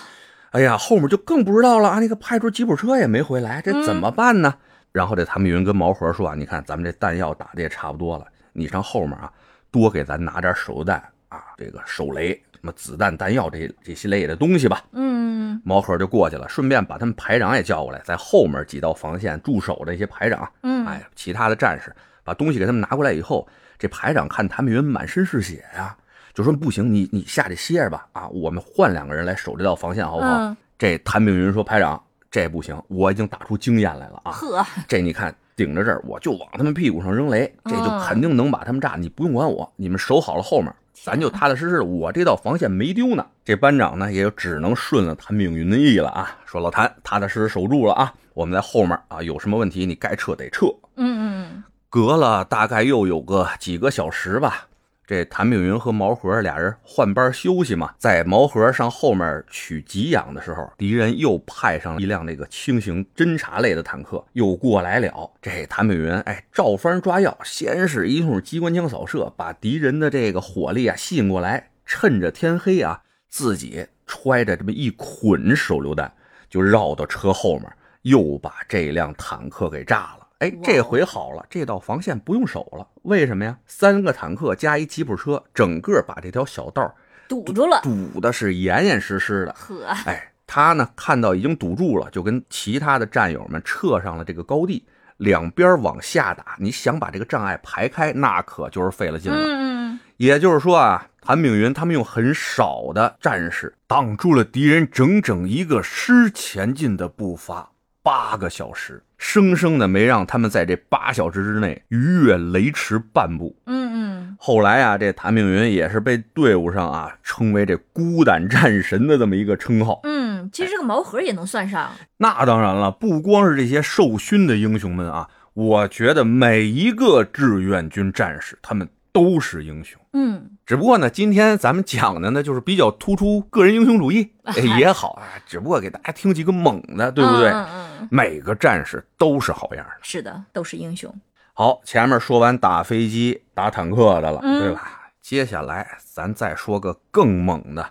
[0.51, 1.99] 哎呀，后面就更不知道了啊！
[2.01, 4.55] 那个派出吉普车也没回来，这怎么办呢？
[4.93, 9.31] 然后这谭炳云跟毛盒说啊：“你看咱们这弹药打的也差不多了，你上后面啊，
[9.71, 10.97] 多给咱拿点手榴弹
[11.29, 23.47] 啊，这个手雷、什么子弹、弹药这这些类的东西吧。”嗯毛盒就过去了，顺便把他们排长也叫过来，在后面几道防线驻守的一些排长，嗯，哎，其他的战士把东西给他们拿过来以后，
[23.79, 25.95] 这排长看谭炳云满身是血呀、
[26.39, 30.37] 就说不行，你你下去歇着吧，啊，我们换两个人来守这道防线，好不好？
[30.37, 34.31] 嗯这谭炳云说：“排长，这不行，我已经打出经验来了啊！
[34.31, 38.95] 呵，这你看顶着这儿，我就往他们屁股上扔雷，这就嗯肯定能把他们炸。
[38.97, 41.85] 你不用管我，你们守好了后面，咱就踏踏实实的。
[41.85, 43.27] 我这道防线没丢呢。
[43.45, 50.67] 这班长呢，也就只能顺了谭炳云的意了啊，说老谭踏踏实实守住了啊，我们在后面啊，有什么问题你该撤得撤。
[50.95, 54.68] 嗯嗯隔了大概又有个几个小时吧，
[55.09, 65.31] 这谭炳云和毛盒俩人换班休息嘛，在毛盒上后面取给养的时候，敌人又派上了一辆那个轻型侦察类的坦克又过来了。
[65.41, 76.13] 这谭炳云哎，照方抓药，先是一通机关枪扫射，把敌人的这个火力啊吸引过来，趁着天黑啊，自己揣着这么一捆手榴弹，
[76.51, 77.67] 就绕到车后面，
[78.03, 80.18] 又把这辆坦克给炸了。
[80.39, 82.87] 哎，这回好了，这道防线不用守了。
[83.03, 83.59] 为什么呀？
[83.67, 86.95] 三个坦克加一吉普车，整个把这条小道
[87.29, 89.53] 堵住了，堵的是严严实实的。
[89.53, 96.57] 呵，哎，他呢看到已经堵住了，就跟其他的战友们撤上了这个高地，两边往下打。
[96.61, 99.39] 你想把这个障碍排开，那可就是费了劲了。
[99.39, 107.71] 嗯也就是说啊，谭炳云他们用很少的战士挡住了敌人整整一个师前进的步伐，
[108.03, 113.55] 八个小时，生生的没让他们在这八小时之内逾越雷池半步。
[113.67, 120.01] 嗯嗯后来啊，这谭炳云也是被队伍上啊称为这孤胆战神的这么一个称号。
[120.05, 130.01] 嗯，其实这个毛盒也能算上，那当然了，不光是这些受勋的英雄们啊，我觉得每一个志愿军战士他们都是英雄。
[130.13, 135.25] 嗯只不过呢，今天咱们讲的呢，就是比较突出个人英雄主义， 哎也好啊。
[135.47, 137.49] 只不过给大家听几个猛的，对不对？
[137.49, 139.93] 嗯嗯嗯，每个战士都是好样的。
[140.03, 141.11] 是的，都是英雄。
[141.55, 145.09] 好，前面说完打飞机、打坦克的了，嗯对吧？
[145.23, 147.89] 接下来咱再说个更猛的，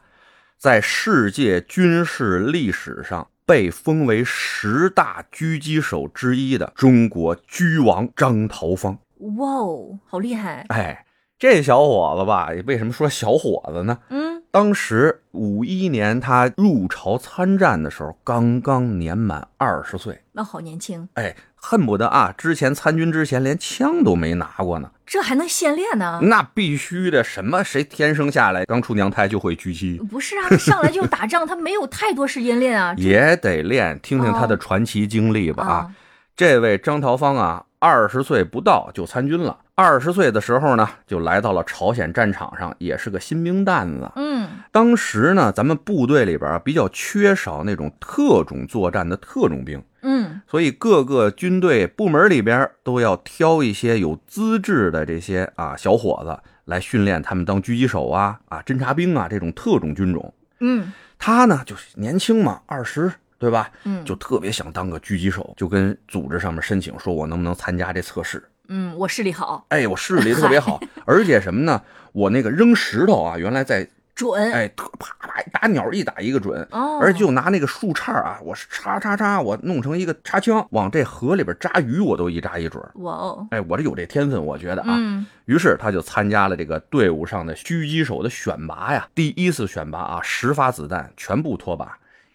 [0.59, 8.99] 在世界军事历史上被封为十大狙击手之一的中国狙王张桃芳。
[9.35, 10.63] 哇哦，好厉害！
[10.69, 11.03] 哎，
[11.39, 14.00] 这小伙子吧，为什么说小伙子呢？
[14.10, 24.89] 嗯，当时五一年他入朝参战的时候，刚刚年满二十岁，那好年轻，哎，恨不得啊，之前参军之前连枪都没拿过呢。
[25.06, 26.19] 这还能现练呢？
[26.23, 32.95] 那必须的，什么谁天生下来刚出娘胎就会狙击，不是啊，上来就打仗，他没有太多时间练啊。
[32.97, 34.00] 也得练。
[34.02, 35.71] 听听他的传奇经历吧啊！
[35.71, 35.91] 啊，
[36.38, 39.58] 这位张桃芳啊，二十岁不到就参军了。
[39.73, 44.12] 二十岁的时候呢，就来到了朝鲜战场上，也是个新兵蛋子。
[44.15, 60.32] 嗯当时呢，咱们部队里边啊比较缺少那种特种作战的特种兵，嗯所以各个军队部门里边都要挑一些有资质的这些啊小伙子来训练他们当狙击手啊啊侦察兵啊这种特种军种。
[60.60, 63.69] 嗯他呢就是年轻嘛，二十对吧？
[63.84, 68.43] 嗯，就特别想当个狙击手，就跟组织上面申请说，我能不能参加这测试？
[68.69, 71.82] 嗯，我视力好，哎，我视力特别好，而且什么呢？
[72.12, 74.52] 我那个扔石头啊，原来在准。
[74.52, 82.84] 哎，特啪啪打鸟一打一个准，哦，而且就拿那个树杈啊，我是插插插，我弄成一个插枪，往这河里边扎鱼，我都一扎一准。
[82.95, 84.95] 哇哦，哎，我这有这天分，我觉得啊。
[84.97, 89.08] 嗯于是他就参加了这个队伍上的狙击手的选拔呀。
[89.15, 91.88] 第一次选拔啊，十发子弹全部脱靶，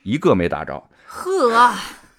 [0.02, 0.82] 一个没打着，
[1.14, 1.74] 呵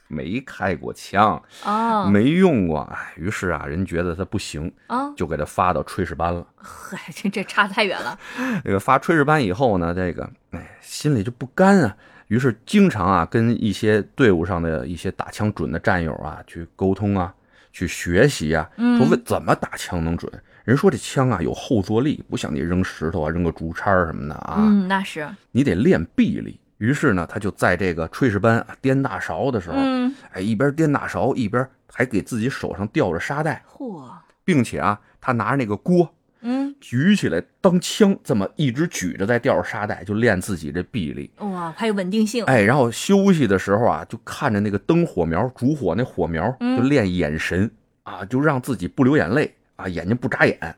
[0.08, 2.82] 没开过枪，啊没用过。
[2.82, 6.46] 哎，于是啊，人觉得他不行，啊，就给他发到炊事班了。
[6.56, 8.20] 呵，这这差太远了。
[8.64, 17.34] 这个发炊事班以后呢，这个哎心里就不甘啊，于是经常啊跟一些队伍上的一些打枪准的战友啊去沟通啊，
[17.72, 20.32] 去学习啊，嗯说问怎么打枪能准。
[20.64, 25.28] 人说这枪啊有后坐力，不像你扔石头啊、扔个竹叉什么的啊，嗯，那是。
[25.52, 26.60] 你得练臂力。
[26.78, 34.04] 于是呢，他就在这个炊事班啊颠大勺的时候，嗯，哎，一边颠大勺一边还给自己手上吊着沙袋，嚯，
[34.44, 41.32] 并且啊，他拿着那个锅嗯，举起来当枪，这么一直举着，在吊着沙袋，就练自己这臂力。
[41.38, 42.44] 哇，还有稳定性。
[42.46, 47.72] 哎，然后休息的时候啊，就看着那个灯火苗、烛火那火苗，嗯就练眼神
[48.04, 50.76] 啊，就让自己不流眼泪啊，眼睛不眨眼，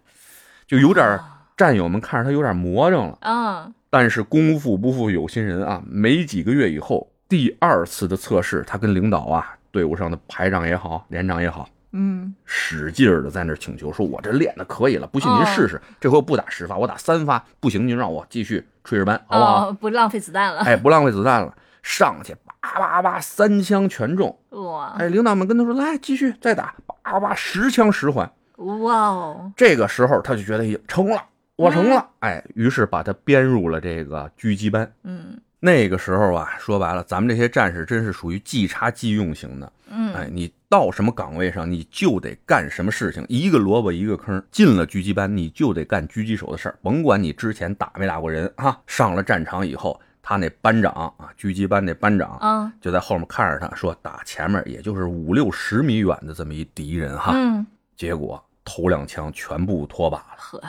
[0.67, 1.19] 就有点
[1.57, 3.17] 战友们看着他有点魔怔了。
[3.21, 19.69] 啊，但是功夫不负有心人啊，没几个月以后，第二次的测试，他跟领导啊，队伍上的排长也好，连长也好，嗯，使劲儿的在那儿请求，说我这练的可以了，不信您试试，这回我不打十发，我打三发，不行您让我继续炊事班，好不好？
[19.69, 20.61] 哦，不浪费子弹了。
[20.61, 24.37] 哎，不浪费子弹了，上去叭叭叭，三枪全中。
[24.49, 28.29] 哇，哎，领导们跟他说，来继续再打，叭叭叭，十枪十环。
[28.57, 31.21] 哇哦，这个时候他就觉得哎成了，
[31.55, 34.91] 我成了，哎，于是把他编入了这个狙击班。
[35.03, 39.71] 嗯那个时候啊，说白了，咱们这些战士真是属于即插即用型的。
[39.89, 44.43] 嗯，哎，你到什么岗位上，你就得干什么事情，一个萝卜一个坑。
[44.51, 48.79] 进了狙击班，你就得干狙击手的事儿，甭管你之前打没打过人啊。
[48.85, 57.31] 上了战场以后，他那班长啊，狙击班那班长啊，就在后面看着他说，打前面也就是五六十米远的这么一敌人哈。
[57.33, 57.65] 嗯，
[57.95, 60.35] 结果头两枪全部脱靶了。
[60.37, 60.61] 呵，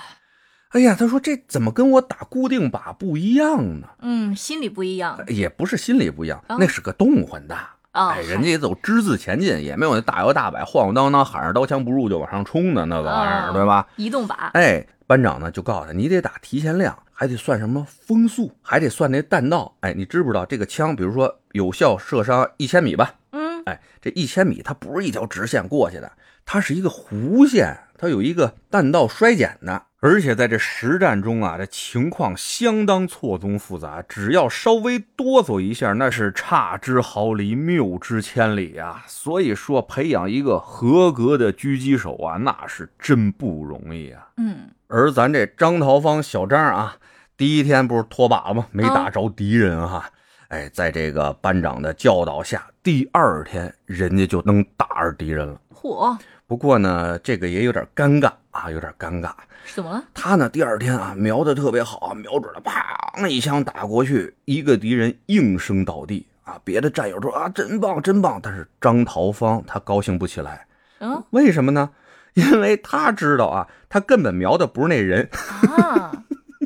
[0.77, 3.89] 哎呀，他说这怎么跟我打固定靶不一样呢？
[4.03, 7.71] 嗯，心理不一样也不是心理不一样，啊那是个动换大。
[7.93, 8.11] 啊。
[8.11, 13.89] 哎，人家也走之字前进，也没有那大摇大摆、晃晃荡荡、喊着刀枪不入就往上冲的那个玩意儿，啊对吧？
[13.97, 19.75] 移动靶，哎，班长呢就告诉他，你得打提前量，还得算什么风速，还得算那弹道。
[19.81, 23.15] 哎，你知不知道这个枪，比如说有效射伤一千米吧？
[23.31, 26.13] 嗯，哎，这一千米它不是一条直线过去的，
[26.45, 29.83] 它是一个弧线，它有一个弹道衰减的。
[30.01, 39.03] 而且在这实战中啊，这情况相当错综复杂，只要稍微哆嗦一下，那是差之毫厘，谬之千里啊。
[39.09, 44.29] 所以说，培养一个合格的狙击手啊，那是真不容易啊。
[44.37, 46.97] 嗯，而咱这张桃芳小张啊，
[47.37, 48.67] 第一天不是脱靶吗？
[48.71, 50.09] 没打着敌人哈、
[50.49, 55.61] 哎，在这个班长的教导下，第二天人家就能打着敌人了。
[55.75, 59.33] 嚯，不过呢，这个也有点尴尬啊，有点尴尬。
[59.75, 60.05] 怎么了？
[60.15, 66.57] 他呢，第二天啊，瞄的特别好啊，瞄准了，砰一枪打过去，一个敌人应声倒地啊。
[66.63, 68.39] 别的战友说啊，真棒，真棒。
[68.41, 70.67] 但是张桃芳他高兴不起来，
[71.01, 71.91] 嗯为什么呢？
[72.35, 75.29] 因为他知道啊，他根本瞄的不是那人，
[75.77, 76.13] 啊，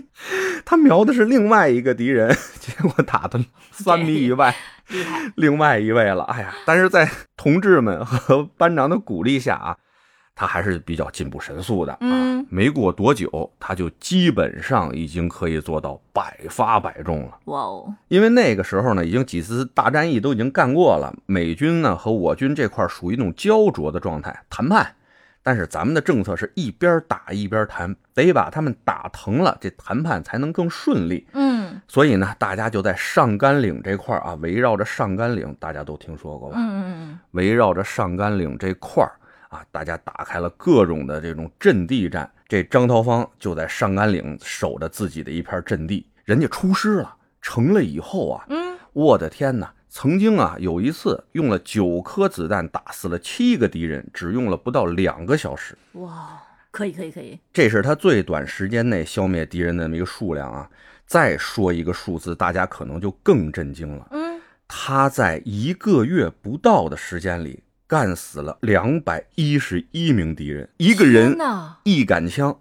[0.66, 4.55] 他瞄的是另外一个敌人，结果打的三米以外，
[4.90, 6.24] 厉害，另外一位了。
[6.24, 9.76] 哎呀，但是在同志们和班长的鼓励下啊，
[10.34, 11.99] 他还是比较进步神速的啊。
[12.01, 17.38] 嗯没过多久，他就基本上已经可以做到百发百中了。
[17.45, 24.97] 哇哦，因为那个时候呢，已经几次大战役都已经干过了，美军呢和我军这块属于那种焦灼的状态，谈判，
[25.45, 31.28] 但是咱们的政策是一边打一边谈，得把他们打疼了，这谈判才能更顺利。
[31.32, 31.49] 嗯
[31.89, 36.57] 所以呢，大家就在上甘岭这块儿啊，围绕着上甘岭，大家都听说过吧？
[36.59, 39.12] 嗯嗯嗯围绕着上甘岭这块儿
[39.49, 42.31] 啊，大家打开了各种的这种阵地战。
[42.49, 49.73] 这张桃芳就在上甘岭守着自己的一片阵地，人家出师了，成了以后啊，嗯我的天哪！
[49.93, 55.77] 曾经啊，有一次用了九颗子弹打死了七个敌人，只用了不到两个小时。
[55.95, 56.41] 嗯，哇，
[56.71, 60.68] 可以可以可以，这是他最短时间内消灭敌人的那么一个数量啊。
[61.11, 64.07] 再说一个数字，大家可能就更震惊了。
[64.13, 71.37] 嗯，他在一个月不到的时间里，干死了两百一十一名敌人，一个人，
[71.83, 72.57] 一杆枪。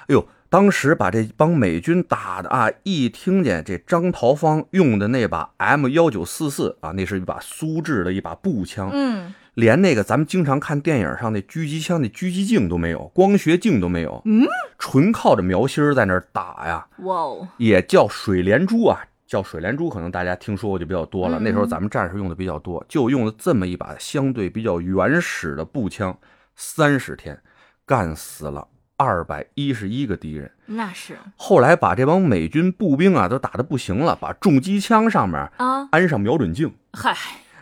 [0.00, 14.46] 哎呦，当时把这帮美军打的啊，一听见这张桃芳用的那把 M 幺九四四啊，那是一把苏制的一把步枪，嗯连那个咱们经常看电影上那狙击枪那狙击镜都没有，光学镜都没有，嗯，
[14.78, 21.38] 纯靠着苗心儿在那儿打呀，哇哦，也叫水连珠啊，叫水连珠，可能大家听说过就比较多了。
[21.38, 26.16] 嗯那时候咱们战士用的比较多，就用了这么一把相对比较原始的步枪，
[26.54, 27.40] 三十天
[27.86, 30.50] 干死了二百一十一个敌人。
[30.66, 37.16] 那是后来把这帮美军步兵啊都打得不行了，把重机枪上面啊，安上瞄准镜，嗨，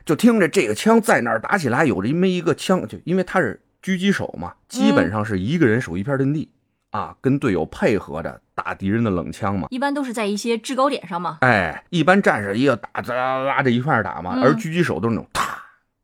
[0.05, 6.51] 就听着这个枪在那儿打起来，有这么一个枪，就因为他是狙击手嘛，基本上是一个人守一片阵地、
[6.91, 9.69] 啊，跟队友配合着打敌人的冷枪嘛。
[9.71, 15.59] 一般都是在一些制高点上嘛，哎，一般战士一个打哒哒哒这一块打嘛，嗯而狙击手都是那种啪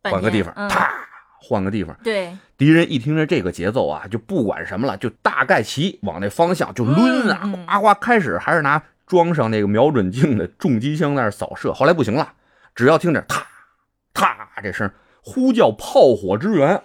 [0.04, 0.90] 换个地方，啪
[1.42, 1.94] 换个地方。
[2.02, 11.72] 对，敌人一听着这个节奏啊，就不管什么了，就大概齐往那方向就抡啊，嗯嗯哗哗开始还是拿装上那个瞄准镜的重机枪在那儿扫射。
[11.74, 12.32] 后来不行了，
[12.74, 13.42] 只要听着嗒
[14.26, 14.90] 嗒这声，
[15.22, 16.82] 呼叫炮火支援，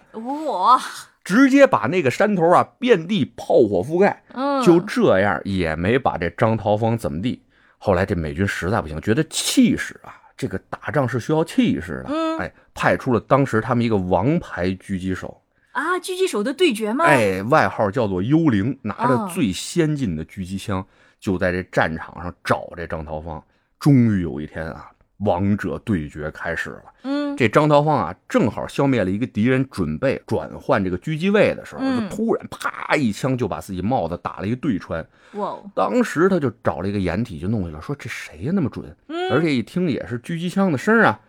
[0.48, 0.80] 哇，
[1.24, 4.24] 直接把那个山头啊遍地炮火覆盖。
[4.34, 7.44] 嗯，就这样也没把这张桃芳怎么地。
[7.78, 20.86] 后来这美军实在不行，觉得气势啊，这个打仗是需要气势的，嗯哎，派出了当时他们一个王牌狙击手，啊，狙击手的对决吗？，哎，外号叫做幽灵，拿着哦最先进的狙击枪，
[21.20, 23.44] 就在这战场上找这张桃芳。
[23.80, 26.84] 终于有一天啊，王者对决开始了。
[27.04, 35.06] 嗯，这张桃芳啊，正好消灭了一个敌人，准备转换这个狙击位的时候，嗯就突然啪一枪就把自己帽子打了一个对穿。
[35.34, 38.96] 哇哦，当时他就找了一个掩体就弄下来，说这谁呀那么准？
[39.08, 41.20] 嗯而且一听也是狙击枪的声啊，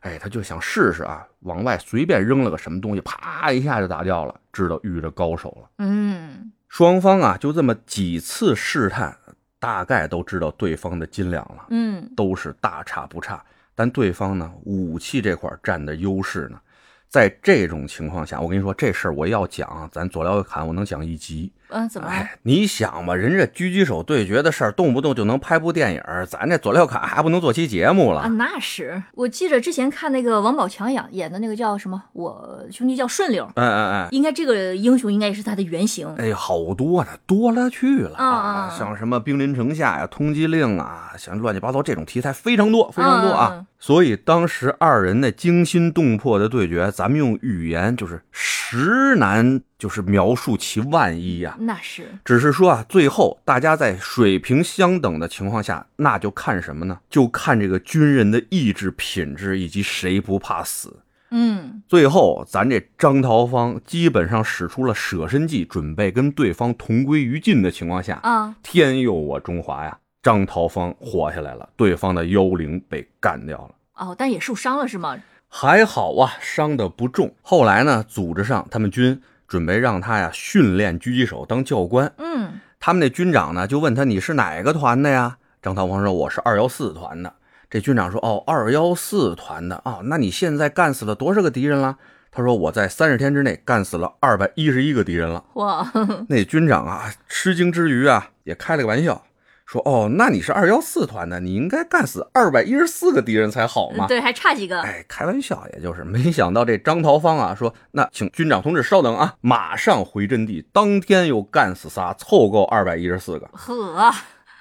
[0.00, 5.70] 哎，他就想试试啊，往外随便扔了个什么东西，啪一下就打掉了，知道遇着高手了。
[5.78, 9.17] 嗯，双方啊就这么几次试探，
[9.60, 13.44] 大概都知道对方的斤两了，嗯，都是大差不差。
[13.74, 16.60] 但对方呢，武器这块占的优势呢，
[17.08, 21.52] 在这种情况下，我跟你说这事儿我要讲，咱左聊右侃，我能讲一集。
[21.70, 22.12] 嗯，怎么了？
[22.12, 28.20] 哎，你想吧，人家狙击手对决的事儿，动不动就能拍部电影儿，咱这佐料卡还不能做期节目了？
[28.22, 36.08] 啊，那是，我记着之前看那个王宝强演演的那个叫什么，我兄弟叫顺溜，哎哎哎，应该这个英雄应该也是他的原型。
[36.16, 38.70] 哎，好多呢，多了去了嗯啊！
[38.70, 43.50] 嗯像什么兵临城下呀、通缉令啊，像乱七八糟这种题材非常多，非常多啊。
[43.52, 56.98] 嗯嗯所以当时二人那惊心动魄的对决，咱们用语言就是实难，就是描述其万一呀、那是，只是说啊，最后大家在水平相等的情况下，那就看什么呢？
[57.08, 61.00] 就看这个军人的意志品质以及谁不怕死。
[61.30, 69.98] 嗯最后，咱这张桃芳基本上使出了舍身计，准备跟对方同归于尽的情况下，啊，天佑我中华呀！
[70.22, 73.74] 张桃芳活下来了，对方的幽灵被干掉了。
[73.94, 75.16] 哦，但也受伤了是吗？
[75.48, 77.32] 还好啊，伤的不重。
[77.42, 82.12] 后来呢，组织上他们军准备让他呀训练狙击手当教官。
[82.18, 85.38] 嗯他们那军长呢就问他你是哪个团的呀？
[85.60, 87.34] 张桃芳说我是二幺四团的。
[87.68, 91.96] 这军长说哦二幺四团的哦，那你现在干死了多少个敌人了？
[92.30, 95.42] 他说我在三十天之内干死了二百一十一个敌人了。
[95.54, 95.90] 哇，
[96.28, 99.24] 那军长啊吃惊之余啊也开了个玩笑，
[99.68, 104.06] 说哦那你是二幺四团的，你应该干死二百一十四个敌人才好嘛。
[104.06, 104.80] 对，还差几个。
[104.80, 114.10] 哎，开玩笑，也就是没想到这张桃芳啊，说那请军长同志稍等啊，马上回阵地，当天又干死仨，凑够二百一十四个，呵，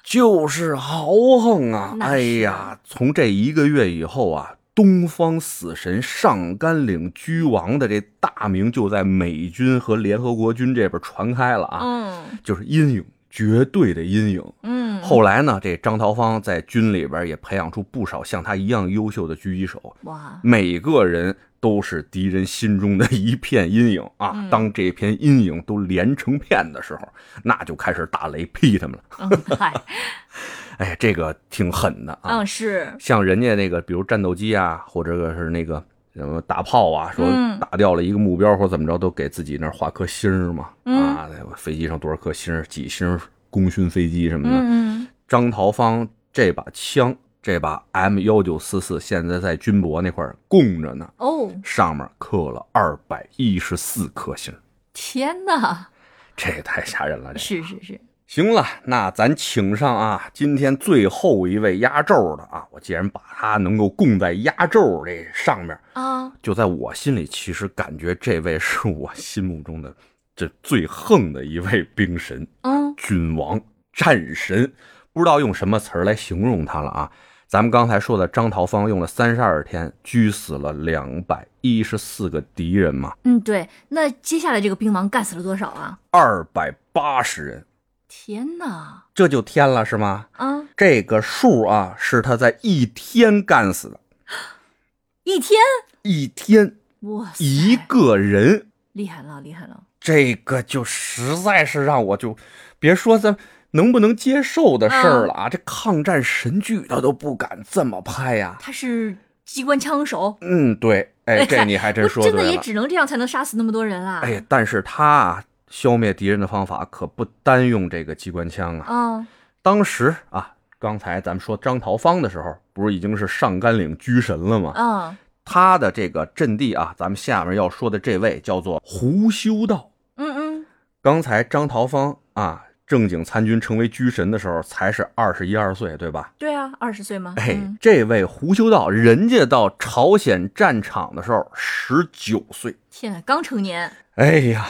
[0.03, 1.08] 就是豪
[1.41, 1.95] 横啊！
[2.01, 13.05] 哎呀，从这一个月以后啊，东方死神上甘岭居王的这大名就在美军和联合国军这边传开了啊，嗯，就是英勇、
[13.38, 14.43] 绝对的阴影。
[14.63, 24.31] 嗯，后来呢，这张桃芳在军里边也培养出不少像他一样优秀的狙击手，哇，每个人都是敌人心中的一片阴影啊！
[24.33, 27.07] 嗯当这片阴影都连成片的时候，
[27.43, 29.29] 那就开始打雷劈他们了。
[30.79, 32.39] 哎，这个挺狠的啊！
[32.39, 35.83] 嗯，是，像人家那个，比如战斗机啊，或者是那个
[36.18, 40.70] 什么大炮啊，说嗯打掉了一个目标或怎么着，都给自己那画颗星儿嘛。
[40.86, 45.07] 嗯啊，飞机上多少颗星儿，几星功勋飞机什么的。
[45.28, 54.53] 张桃芳这把枪，这把 M 幺九四四，现在在军博那块儿供着呢，哦，上面刻了二百一十四颗星，
[54.93, 55.89] 天哪，
[56.36, 57.34] 这也太吓人了。
[57.34, 69.95] 这是是是，行了，那咱请上啊，今天最后一位压轴的啊，我既然把他能够供在压轴这上面，啊，就在我心里，其实感觉这位是我心目中的
[70.36, 72.45] 这最横的一位兵神。
[72.63, 73.61] 嗯，君王、
[73.93, 74.73] 战神，
[75.13, 77.09] 不知道用什么词儿来形容他了啊。
[77.47, 85.97] 咱们刚才说的张桃芳用了三十二天，狙死了两百一十四个敌人嘛，嗯，对，那接下来这个兵王干死了多少啊？
[86.11, 87.65] 二百八十人，
[88.08, 90.28] 天哪，这就天了是吗？
[90.38, 93.99] 啊，这个数啊，是他在一天干死的，
[95.24, 95.60] 一天，
[96.03, 102.36] 一天哇，一个人，厉害了，厉害了，这个就实在是让我就
[102.80, 103.36] 别说咱
[103.72, 105.49] 能不能接受的事儿了啊！
[105.49, 112.38] 这抗战神剧他都不敢这么拍呀、他是机关枪手，嗯，对，哎， 这你还真说对了。
[112.38, 114.22] 真的也只能这样才能杀死那么多人啊！
[114.24, 118.93] 哎，但是他啊，消灭敌人的方法可不单用这个机关枪啊。
[118.93, 119.28] 啊，
[119.61, 124.72] 当时啊，刚才咱们说张桃芳的时候，不是已经是上甘岭居神了吗？
[124.76, 129.91] 啊，他的这个阵地啊，咱们下面要说的这位叫做胡修道。
[130.15, 130.65] 嗯嗯，
[131.01, 136.32] 刚才张桃芳啊，正经参军成为居神的时候，才是二十一二岁，对吧？
[136.38, 137.34] 对啊，二十岁吗？
[137.38, 142.76] 哎嗯，这位胡修道，人家到朝鲜战场的时候十九岁。
[142.89, 144.65] 天呐，刚成年，哎呀，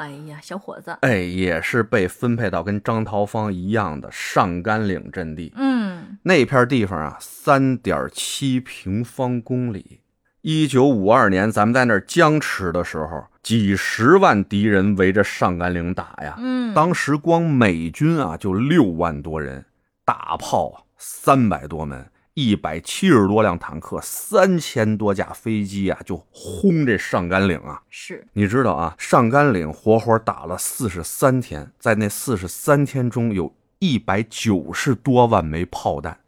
[0.00, 5.52] 哎呀，小伙子，哎，也是被分配到跟张桃芳一样的上甘岭阵地。
[5.56, 10.00] 嗯，那片地方啊，三点七平方公里。
[10.40, 16.34] 一九五二年，咱们在那儿僵持的时候，几十万敌人围着上甘岭打呀。
[16.38, 19.66] 嗯，当时光美军啊就六万多人，
[20.06, 22.10] 大炮啊三百多门，
[22.40, 27.82] 一百七十多辆坦克，三千多架飞机啊，就轰这上甘岭啊。
[27.90, 36.18] 是，你知道啊，上甘岭活活打了四十三天，在那四十三天中，有一百九十多万枚炮弹，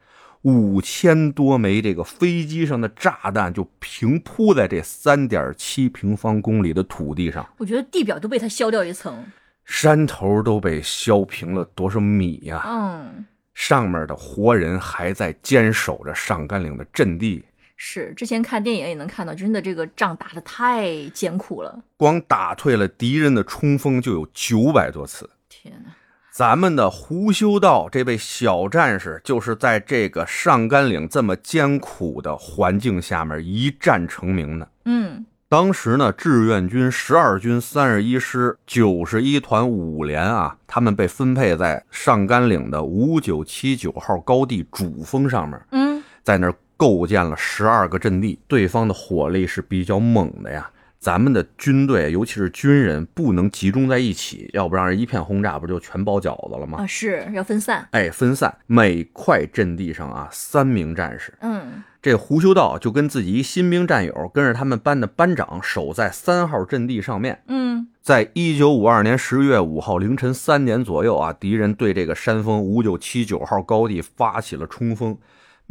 [0.43, 9.25] 五千多枚这个飞机上的炸弹就平铺在这三点七平方公里的土地上，我觉得地表都被它削掉一层。
[9.65, 13.25] 山头都被削平了多少米呀、嗯，
[13.55, 17.45] 上面的活人还在坚守着上甘岭的阵地，
[17.77, 21.83] 是，之前看电影也能看到，真的这个仗打得太艰苦了。
[21.97, 25.29] 光打退了敌人的冲锋就有九百多次。
[25.49, 25.91] 天呐，
[26.33, 34.69] 咱们的胡修道这位小战士，就是在这个上甘岭这么艰苦的环境下面一战成名的。
[34.87, 48.39] 嗯，当时呢，志愿军十二军三十一师九十一团五连啊，他们被分配在上甘岭的五九七九号高地主峰上面，嗯，在那儿构建了十二个阵地。
[48.49, 50.71] 对方的火力是比较猛的呀。
[51.03, 56.79] 咱们的军队，尤其是军人，不能集中在一起，要不让人一片轰炸，不就全包饺子了吗？
[56.79, 57.89] 啊，是要分散。
[57.91, 61.35] 哎，分散，每块阵地上啊，三名战士。
[61.41, 67.43] 嗯，这胡修道就跟自己一新兵战友，跟着他们班的班长守在三号阵地上面。
[67.49, 75.19] 嗯，在一九五二年十月五号凌晨三点左右啊，敌人对这个山峰五九七九号高地发起了冲锋。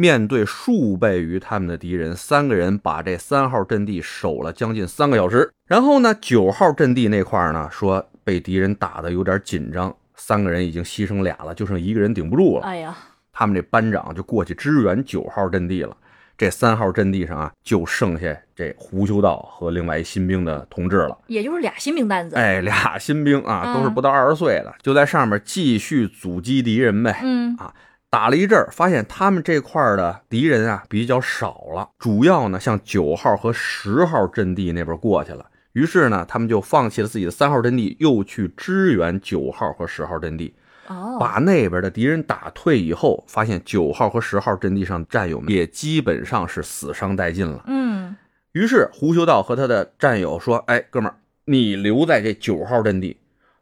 [0.02, 5.52] 面对数倍于他们的敌人，三个人把这三号阵地守了将近三个小时。
[5.68, 12.66] 然后呢，九号阵地那块儿呢，说被敌人打得有点紧张，三个人已经牺牲俩了，就剩一个人顶不住了。
[12.66, 12.98] 哎呀，
[13.32, 15.96] 他们这班长就过去支援九号阵地了。
[16.36, 21.16] 这三号阵地上啊，就剩下这胡修道和另外一新兵的同志了。
[21.28, 22.36] 也就是俩新兵蛋子。
[22.36, 27.20] 哎，俩新兵啊，嗯都是不到二十岁的，就在上面继续阻击敌人呗。
[27.22, 27.56] 嗯，
[28.12, 35.46] 打了一阵儿，发现他们这块儿的敌人啊比较少了，主要呢向九号和十号阵地那边过去了。
[35.72, 40.54] 于是呢，他们就放弃了自己的三号阵地，又去支援九号和十号阵地。
[40.88, 47.64] 哦，把那边的敌人打退以后，发现九号和十号阵地上战友们也基本上是死伤殆尽了。
[47.68, 48.14] 嗯，
[48.52, 53.21] 于是胡修道和他的战友说：“哎，哥们儿，你留在这九号阵地，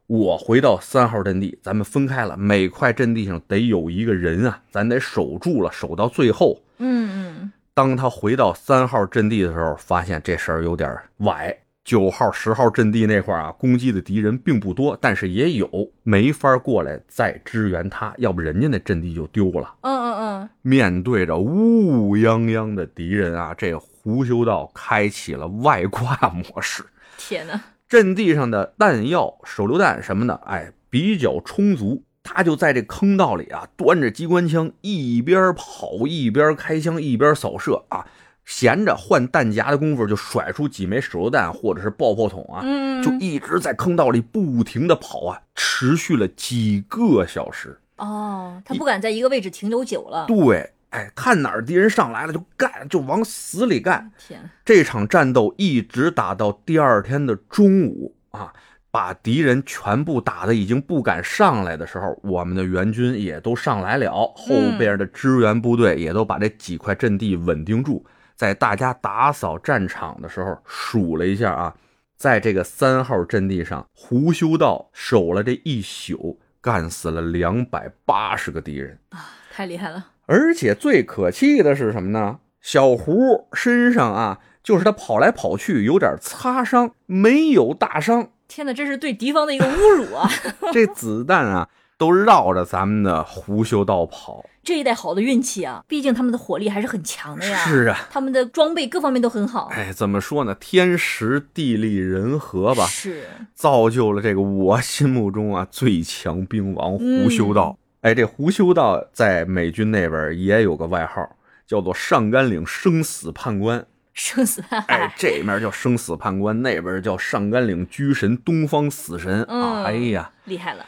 [0.09, 6.59] 我回到三号阵地，咱们分开了，每块阵地上得有一个人啊，咱得守住了，守到最后。
[6.79, 11.55] 嗯嗯，当他回到三号阵地的时候，发现这事儿有点崴。
[11.83, 15.69] 九号、十号阵地那块儿啊，攻击的敌人并不多，但是也有，
[16.01, 19.75] 没法过来再支援他，要不人家那阵地就丢了。
[19.81, 26.83] 嗯嗯嗯，面对着乌泱泱的敌人啊，这胡修道开启了外挂模式。
[27.15, 27.61] 天哪！
[27.89, 32.03] 阵地上的弹药、手榴弹什么的，哎，比较充足。
[32.21, 38.05] 他就在这坑道里啊，端着机关枪，一边跑一边开枪，一边扫射啊。
[38.45, 42.61] 闲着换弹夹的功夫，就甩出几枚手榴弹或者是爆破筒啊，
[43.03, 47.79] 就一直在坑道里不停的跑啊，持续了几个小时。
[47.97, 50.25] 哦，他不敢在一个位置停留久了。
[50.27, 50.71] 对。
[50.89, 54.11] 哎，看哪儿敌人上来了就干，就往死里干。
[54.17, 58.51] 天，这场战斗一直打到第二天的中午啊，
[58.89, 68.03] 把敌人全部打的已经不敢上来的时候，我们的援军也都上来了，后边的支援部队也都把这几块阵地稳定住。
[68.35, 71.75] 在大家打扫战场的时候，数了一下啊，
[72.17, 80.07] 在这个三号阵地上，胡修道守了这一宿，干死了两百八十个敌人啊，太厉害了。
[80.29, 82.37] 而且最可气的是什么呢？
[82.61, 88.29] 小胡身上啊，就是他跑来跑去有点擦伤，没有大伤。
[88.47, 90.29] 天哪，这是对敌方的一个侮辱啊！
[90.71, 91.67] 这子弹啊，
[91.97, 94.45] 都绕着咱们的胡修道跑。
[94.61, 97.57] 这一代好的运气啊，毕竟他们的火力还是很强的呀。
[97.65, 99.69] 是啊，他们的装备各方面都很好。
[99.71, 100.53] 哎，怎么说呢？
[100.59, 103.23] 天时地利人和吧，是
[103.55, 107.79] 造就了这个我心目中啊最强兵王胡修道。
[108.01, 111.35] 哎，这胡修道在美军那边也有个外号，
[111.67, 113.85] 叫做上甘岭生死判官。
[114.13, 114.99] 生死判官？
[114.99, 119.83] 哎，这面叫生死判官，那边叫上甘岭居神、东方死神啊！
[119.83, 120.85] 哎呀，厉害了！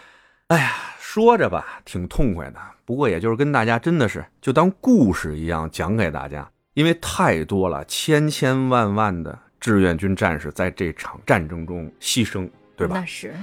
[0.48, 2.60] 哎呀，说着吧，挺痛快的。
[2.86, 12.96] 不过也就是跟大家真的是就当故事一样讲给大家，因为太多了，千千万万的志愿军战士在这场战争中牺牲，对吧？
[13.00, 13.34] 那是。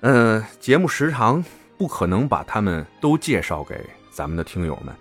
[0.00, 1.42] 嗯，节目时长。
[1.80, 3.74] 不可能把他们都介绍给
[4.10, 4.94] 咱们的听友们，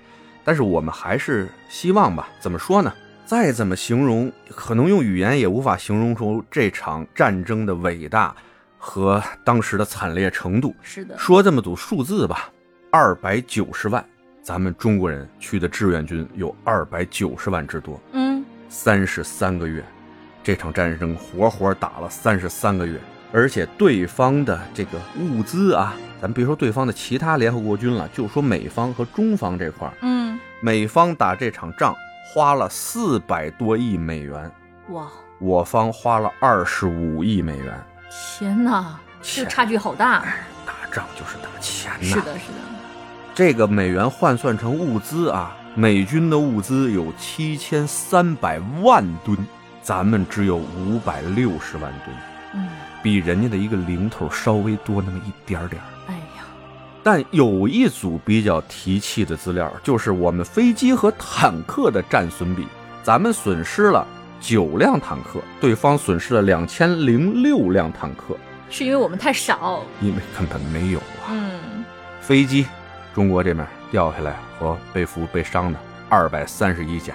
[0.46, 2.30] 但是我们还是希望吧。
[2.40, 2.94] 怎么说呢？
[3.26, 8.34] 再怎么形容，可能用语言也无法形容出这场战争的伟大
[8.78, 10.74] 和当时的惨烈程度。
[10.82, 12.50] 是的，说这么组数字吧，
[12.92, 14.02] 二百九十万，
[14.42, 18.00] 咱们中国人去的志愿军有二百九十万之多。
[18.14, 19.84] 嗯，三十三个月，
[20.42, 22.98] 这场战争活活打了三十三个月。
[23.32, 34.52] 而且对方的这个物资啊，咱别说对方的其他联合国军了，就说美方和中方这块儿嗯，美方打这场仗花了四百多亿美元，
[34.90, 35.08] 哇，
[35.40, 37.80] 我方花了二十五亿美元，
[38.40, 40.26] 天哪，这差距好大！
[40.66, 42.58] 打仗就是打钱呐，是的，是的。
[43.36, 49.38] 这个美元换算成物资啊，美军的物资有七千三百万吨，
[49.84, 52.18] 咱们只有五百六十万吨，
[52.56, 52.68] 嗯。
[53.02, 56.44] 比人家的一个零头稍微多那么一点点哎呀，
[57.04, 62.68] 但有一组比较提气的资料，就是我们飞机和坦克的战损比，
[63.04, 64.06] 咱们损失了
[64.42, 68.38] 九辆坦克，对方损失了两千零六辆坦克，
[68.70, 71.32] 是因为我们太少，因为根本没有啊。
[71.32, 71.86] 嗯，
[72.22, 72.66] 飞机，
[73.14, 75.80] 中国这面掉下来和被俘被伤的
[76.10, 77.14] 二百三十一架，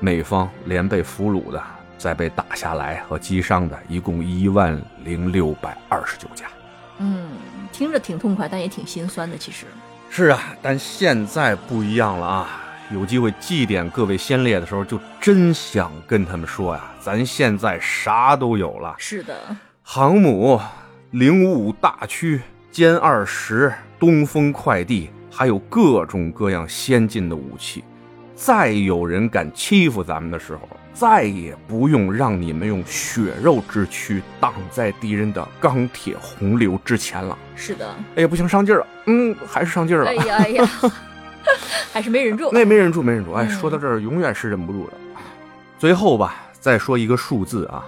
[0.00, 1.62] 美方连被俘虏的。
[1.98, 6.46] 再被打下来和击伤的，一共一万零六百二十九架。
[6.98, 7.28] 嗯，
[7.70, 9.36] 听着挺痛快，但也挺心酸的。
[9.36, 9.66] 其实
[10.08, 12.64] 是啊，但现在不一样了啊！
[12.90, 18.94] 有机会祭奠各位先烈的时候，就真想跟他们说呀，咱现在啥都有了。
[18.96, 20.58] 是的，航母、
[21.10, 22.40] 零五五大驱、
[22.72, 27.84] 歼二十、东风快递，还有各种各样先进的武器。
[28.34, 30.68] 再有人敢欺负咱们的时候，
[30.98, 37.38] 再也不用让你们用血肉之躯挡在敌人的钢铁洪流之前了。
[37.54, 40.10] 是的，哎呀，不行，上劲儿了，嗯，还是上劲儿了。
[40.10, 40.68] 哎呀哎呀，
[41.94, 42.50] 还是没忍住。
[42.52, 43.32] 那没忍住，没忍住。
[43.32, 44.94] 哎，说到这儿，永远是忍不住的。
[45.78, 47.84] 最后吧，再说一个数字啊，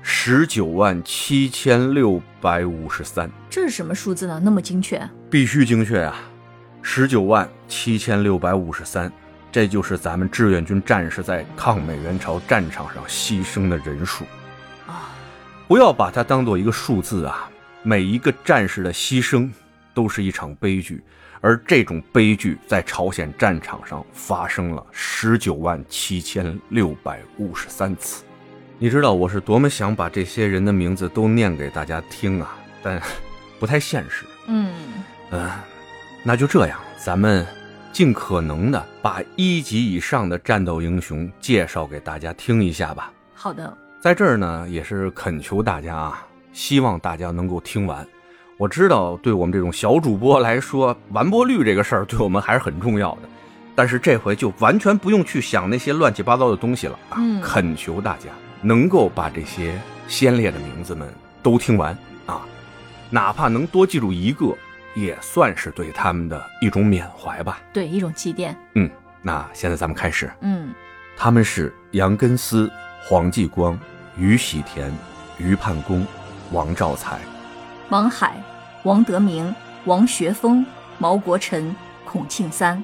[0.00, 3.30] 十九万七千六百五十三。
[3.50, 4.40] 这是什么数字呢？
[4.42, 5.06] 那么精确？
[5.28, 6.16] 必须精确啊！
[6.80, 9.12] 十九万七千六百五十三。
[9.50, 14.24] 这就是咱们志愿军战士在抗美援朝战场上牺牲的人数，
[14.86, 15.10] 啊！
[15.66, 17.50] 不要把它当做一个数字啊！
[17.82, 19.50] 每一个战士的牺牲
[19.94, 21.02] 都是一场悲剧，
[21.40, 28.24] 而这种悲剧在朝鲜战场上发生了十九万七千六百五十三次。
[28.78, 32.56] 你知道我是多么想把这些人的名字都念给大家听啊！
[32.82, 33.00] 但
[33.58, 34.24] 不太现实。
[34.46, 34.72] 嗯，
[35.30, 35.50] 嗯，
[36.22, 37.46] 那就这样，咱们
[37.98, 43.12] 尽可能的把一级以上的战斗英雄介绍给大家听一下吧。
[43.34, 48.06] 好的，在这儿呢，也是恳求大家啊，希望大家能够听完。
[48.56, 53.22] 我知道，对我们这种小主播来说，完播率这个事儿对我们还是很重要的。
[53.74, 57.16] 但是这回就完全不用去想那些乱七八糟的东西了啊！
[57.18, 58.26] 嗯恳求大家
[58.62, 59.76] 能够把这些
[60.06, 62.42] 先烈的名字们都听完啊，
[63.10, 64.54] 哪怕能多记住一个，
[65.00, 67.60] 也算是对他们的一种缅怀吧。
[67.72, 68.54] 对，一种祭奠。
[68.74, 68.90] 嗯，
[69.22, 70.30] 那现在咱们开始。
[70.40, 70.74] 嗯，
[71.16, 72.70] 他们是杨根思、
[73.04, 73.78] 黄继光、
[74.16, 74.92] 于喜田、
[75.38, 76.04] 于盼公、
[76.50, 77.18] 王兆才。
[77.90, 78.36] 王海、
[78.82, 80.66] 王德明、王学峰、
[80.98, 81.74] 毛国臣、
[82.04, 82.82] 孔庆三。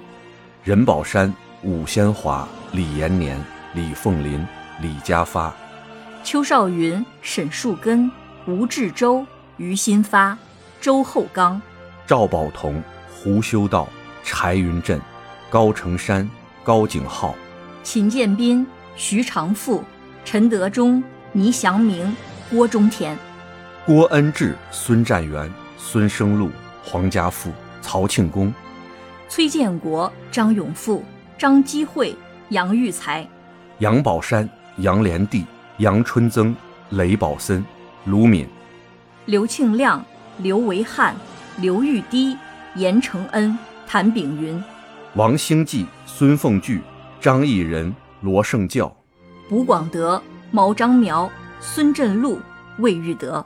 [0.63, 3.43] 任宝山、武先华、李延年、
[3.75, 4.47] 李凤林、
[4.81, 5.53] 李家发、
[6.23, 8.11] 邱少云、沈树根、
[8.47, 10.39] 吴志洲、于新发、
[10.81, 11.61] 周厚刚、
[12.07, 13.89] 赵宝同、胡修道、
[14.23, 15.01] 柴云振、
[15.49, 16.29] 高成山、
[16.63, 17.35] 高景浩、
[17.83, 19.83] 秦建斌、徐长富、
[20.23, 21.03] 陈德忠、
[21.33, 22.15] 倪祥明、
[22.51, 23.17] 郭中田。
[23.87, 26.51] 郭恩志、孙占元、孙生禄、
[26.85, 27.51] 黄家富、
[27.81, 28.53] 曹庆功、
[29.31, 31.03] 崔建国、张永富、
[31.39, 32.15] 张基慧、
[32.51, 33.27] 杨玉才、
[33.79, 35.43] 杨宝山、杨连第、
[35.79, 36.55] 杨春增、
[36.91, 37.65] 雷宝森、
[38.05, 38.47] 卢敏、
[39.25, 40.05] 刘庆亮、
[40.37, 41.17] 刘维汉、
[41.57, 42.37] 刘玉堤、
[42.75, 44.61] 严承恩、谭炳云、
[45.15, 46.83] 王兴济、孙凤聚、
[47.21, 48.93] 张义仁、罗胜教、
[49.49, 51.31] 卜广德、毛张苗、
[51.61, 52.41] 孙振禄、
[52.79, 53.45] 魏玉德。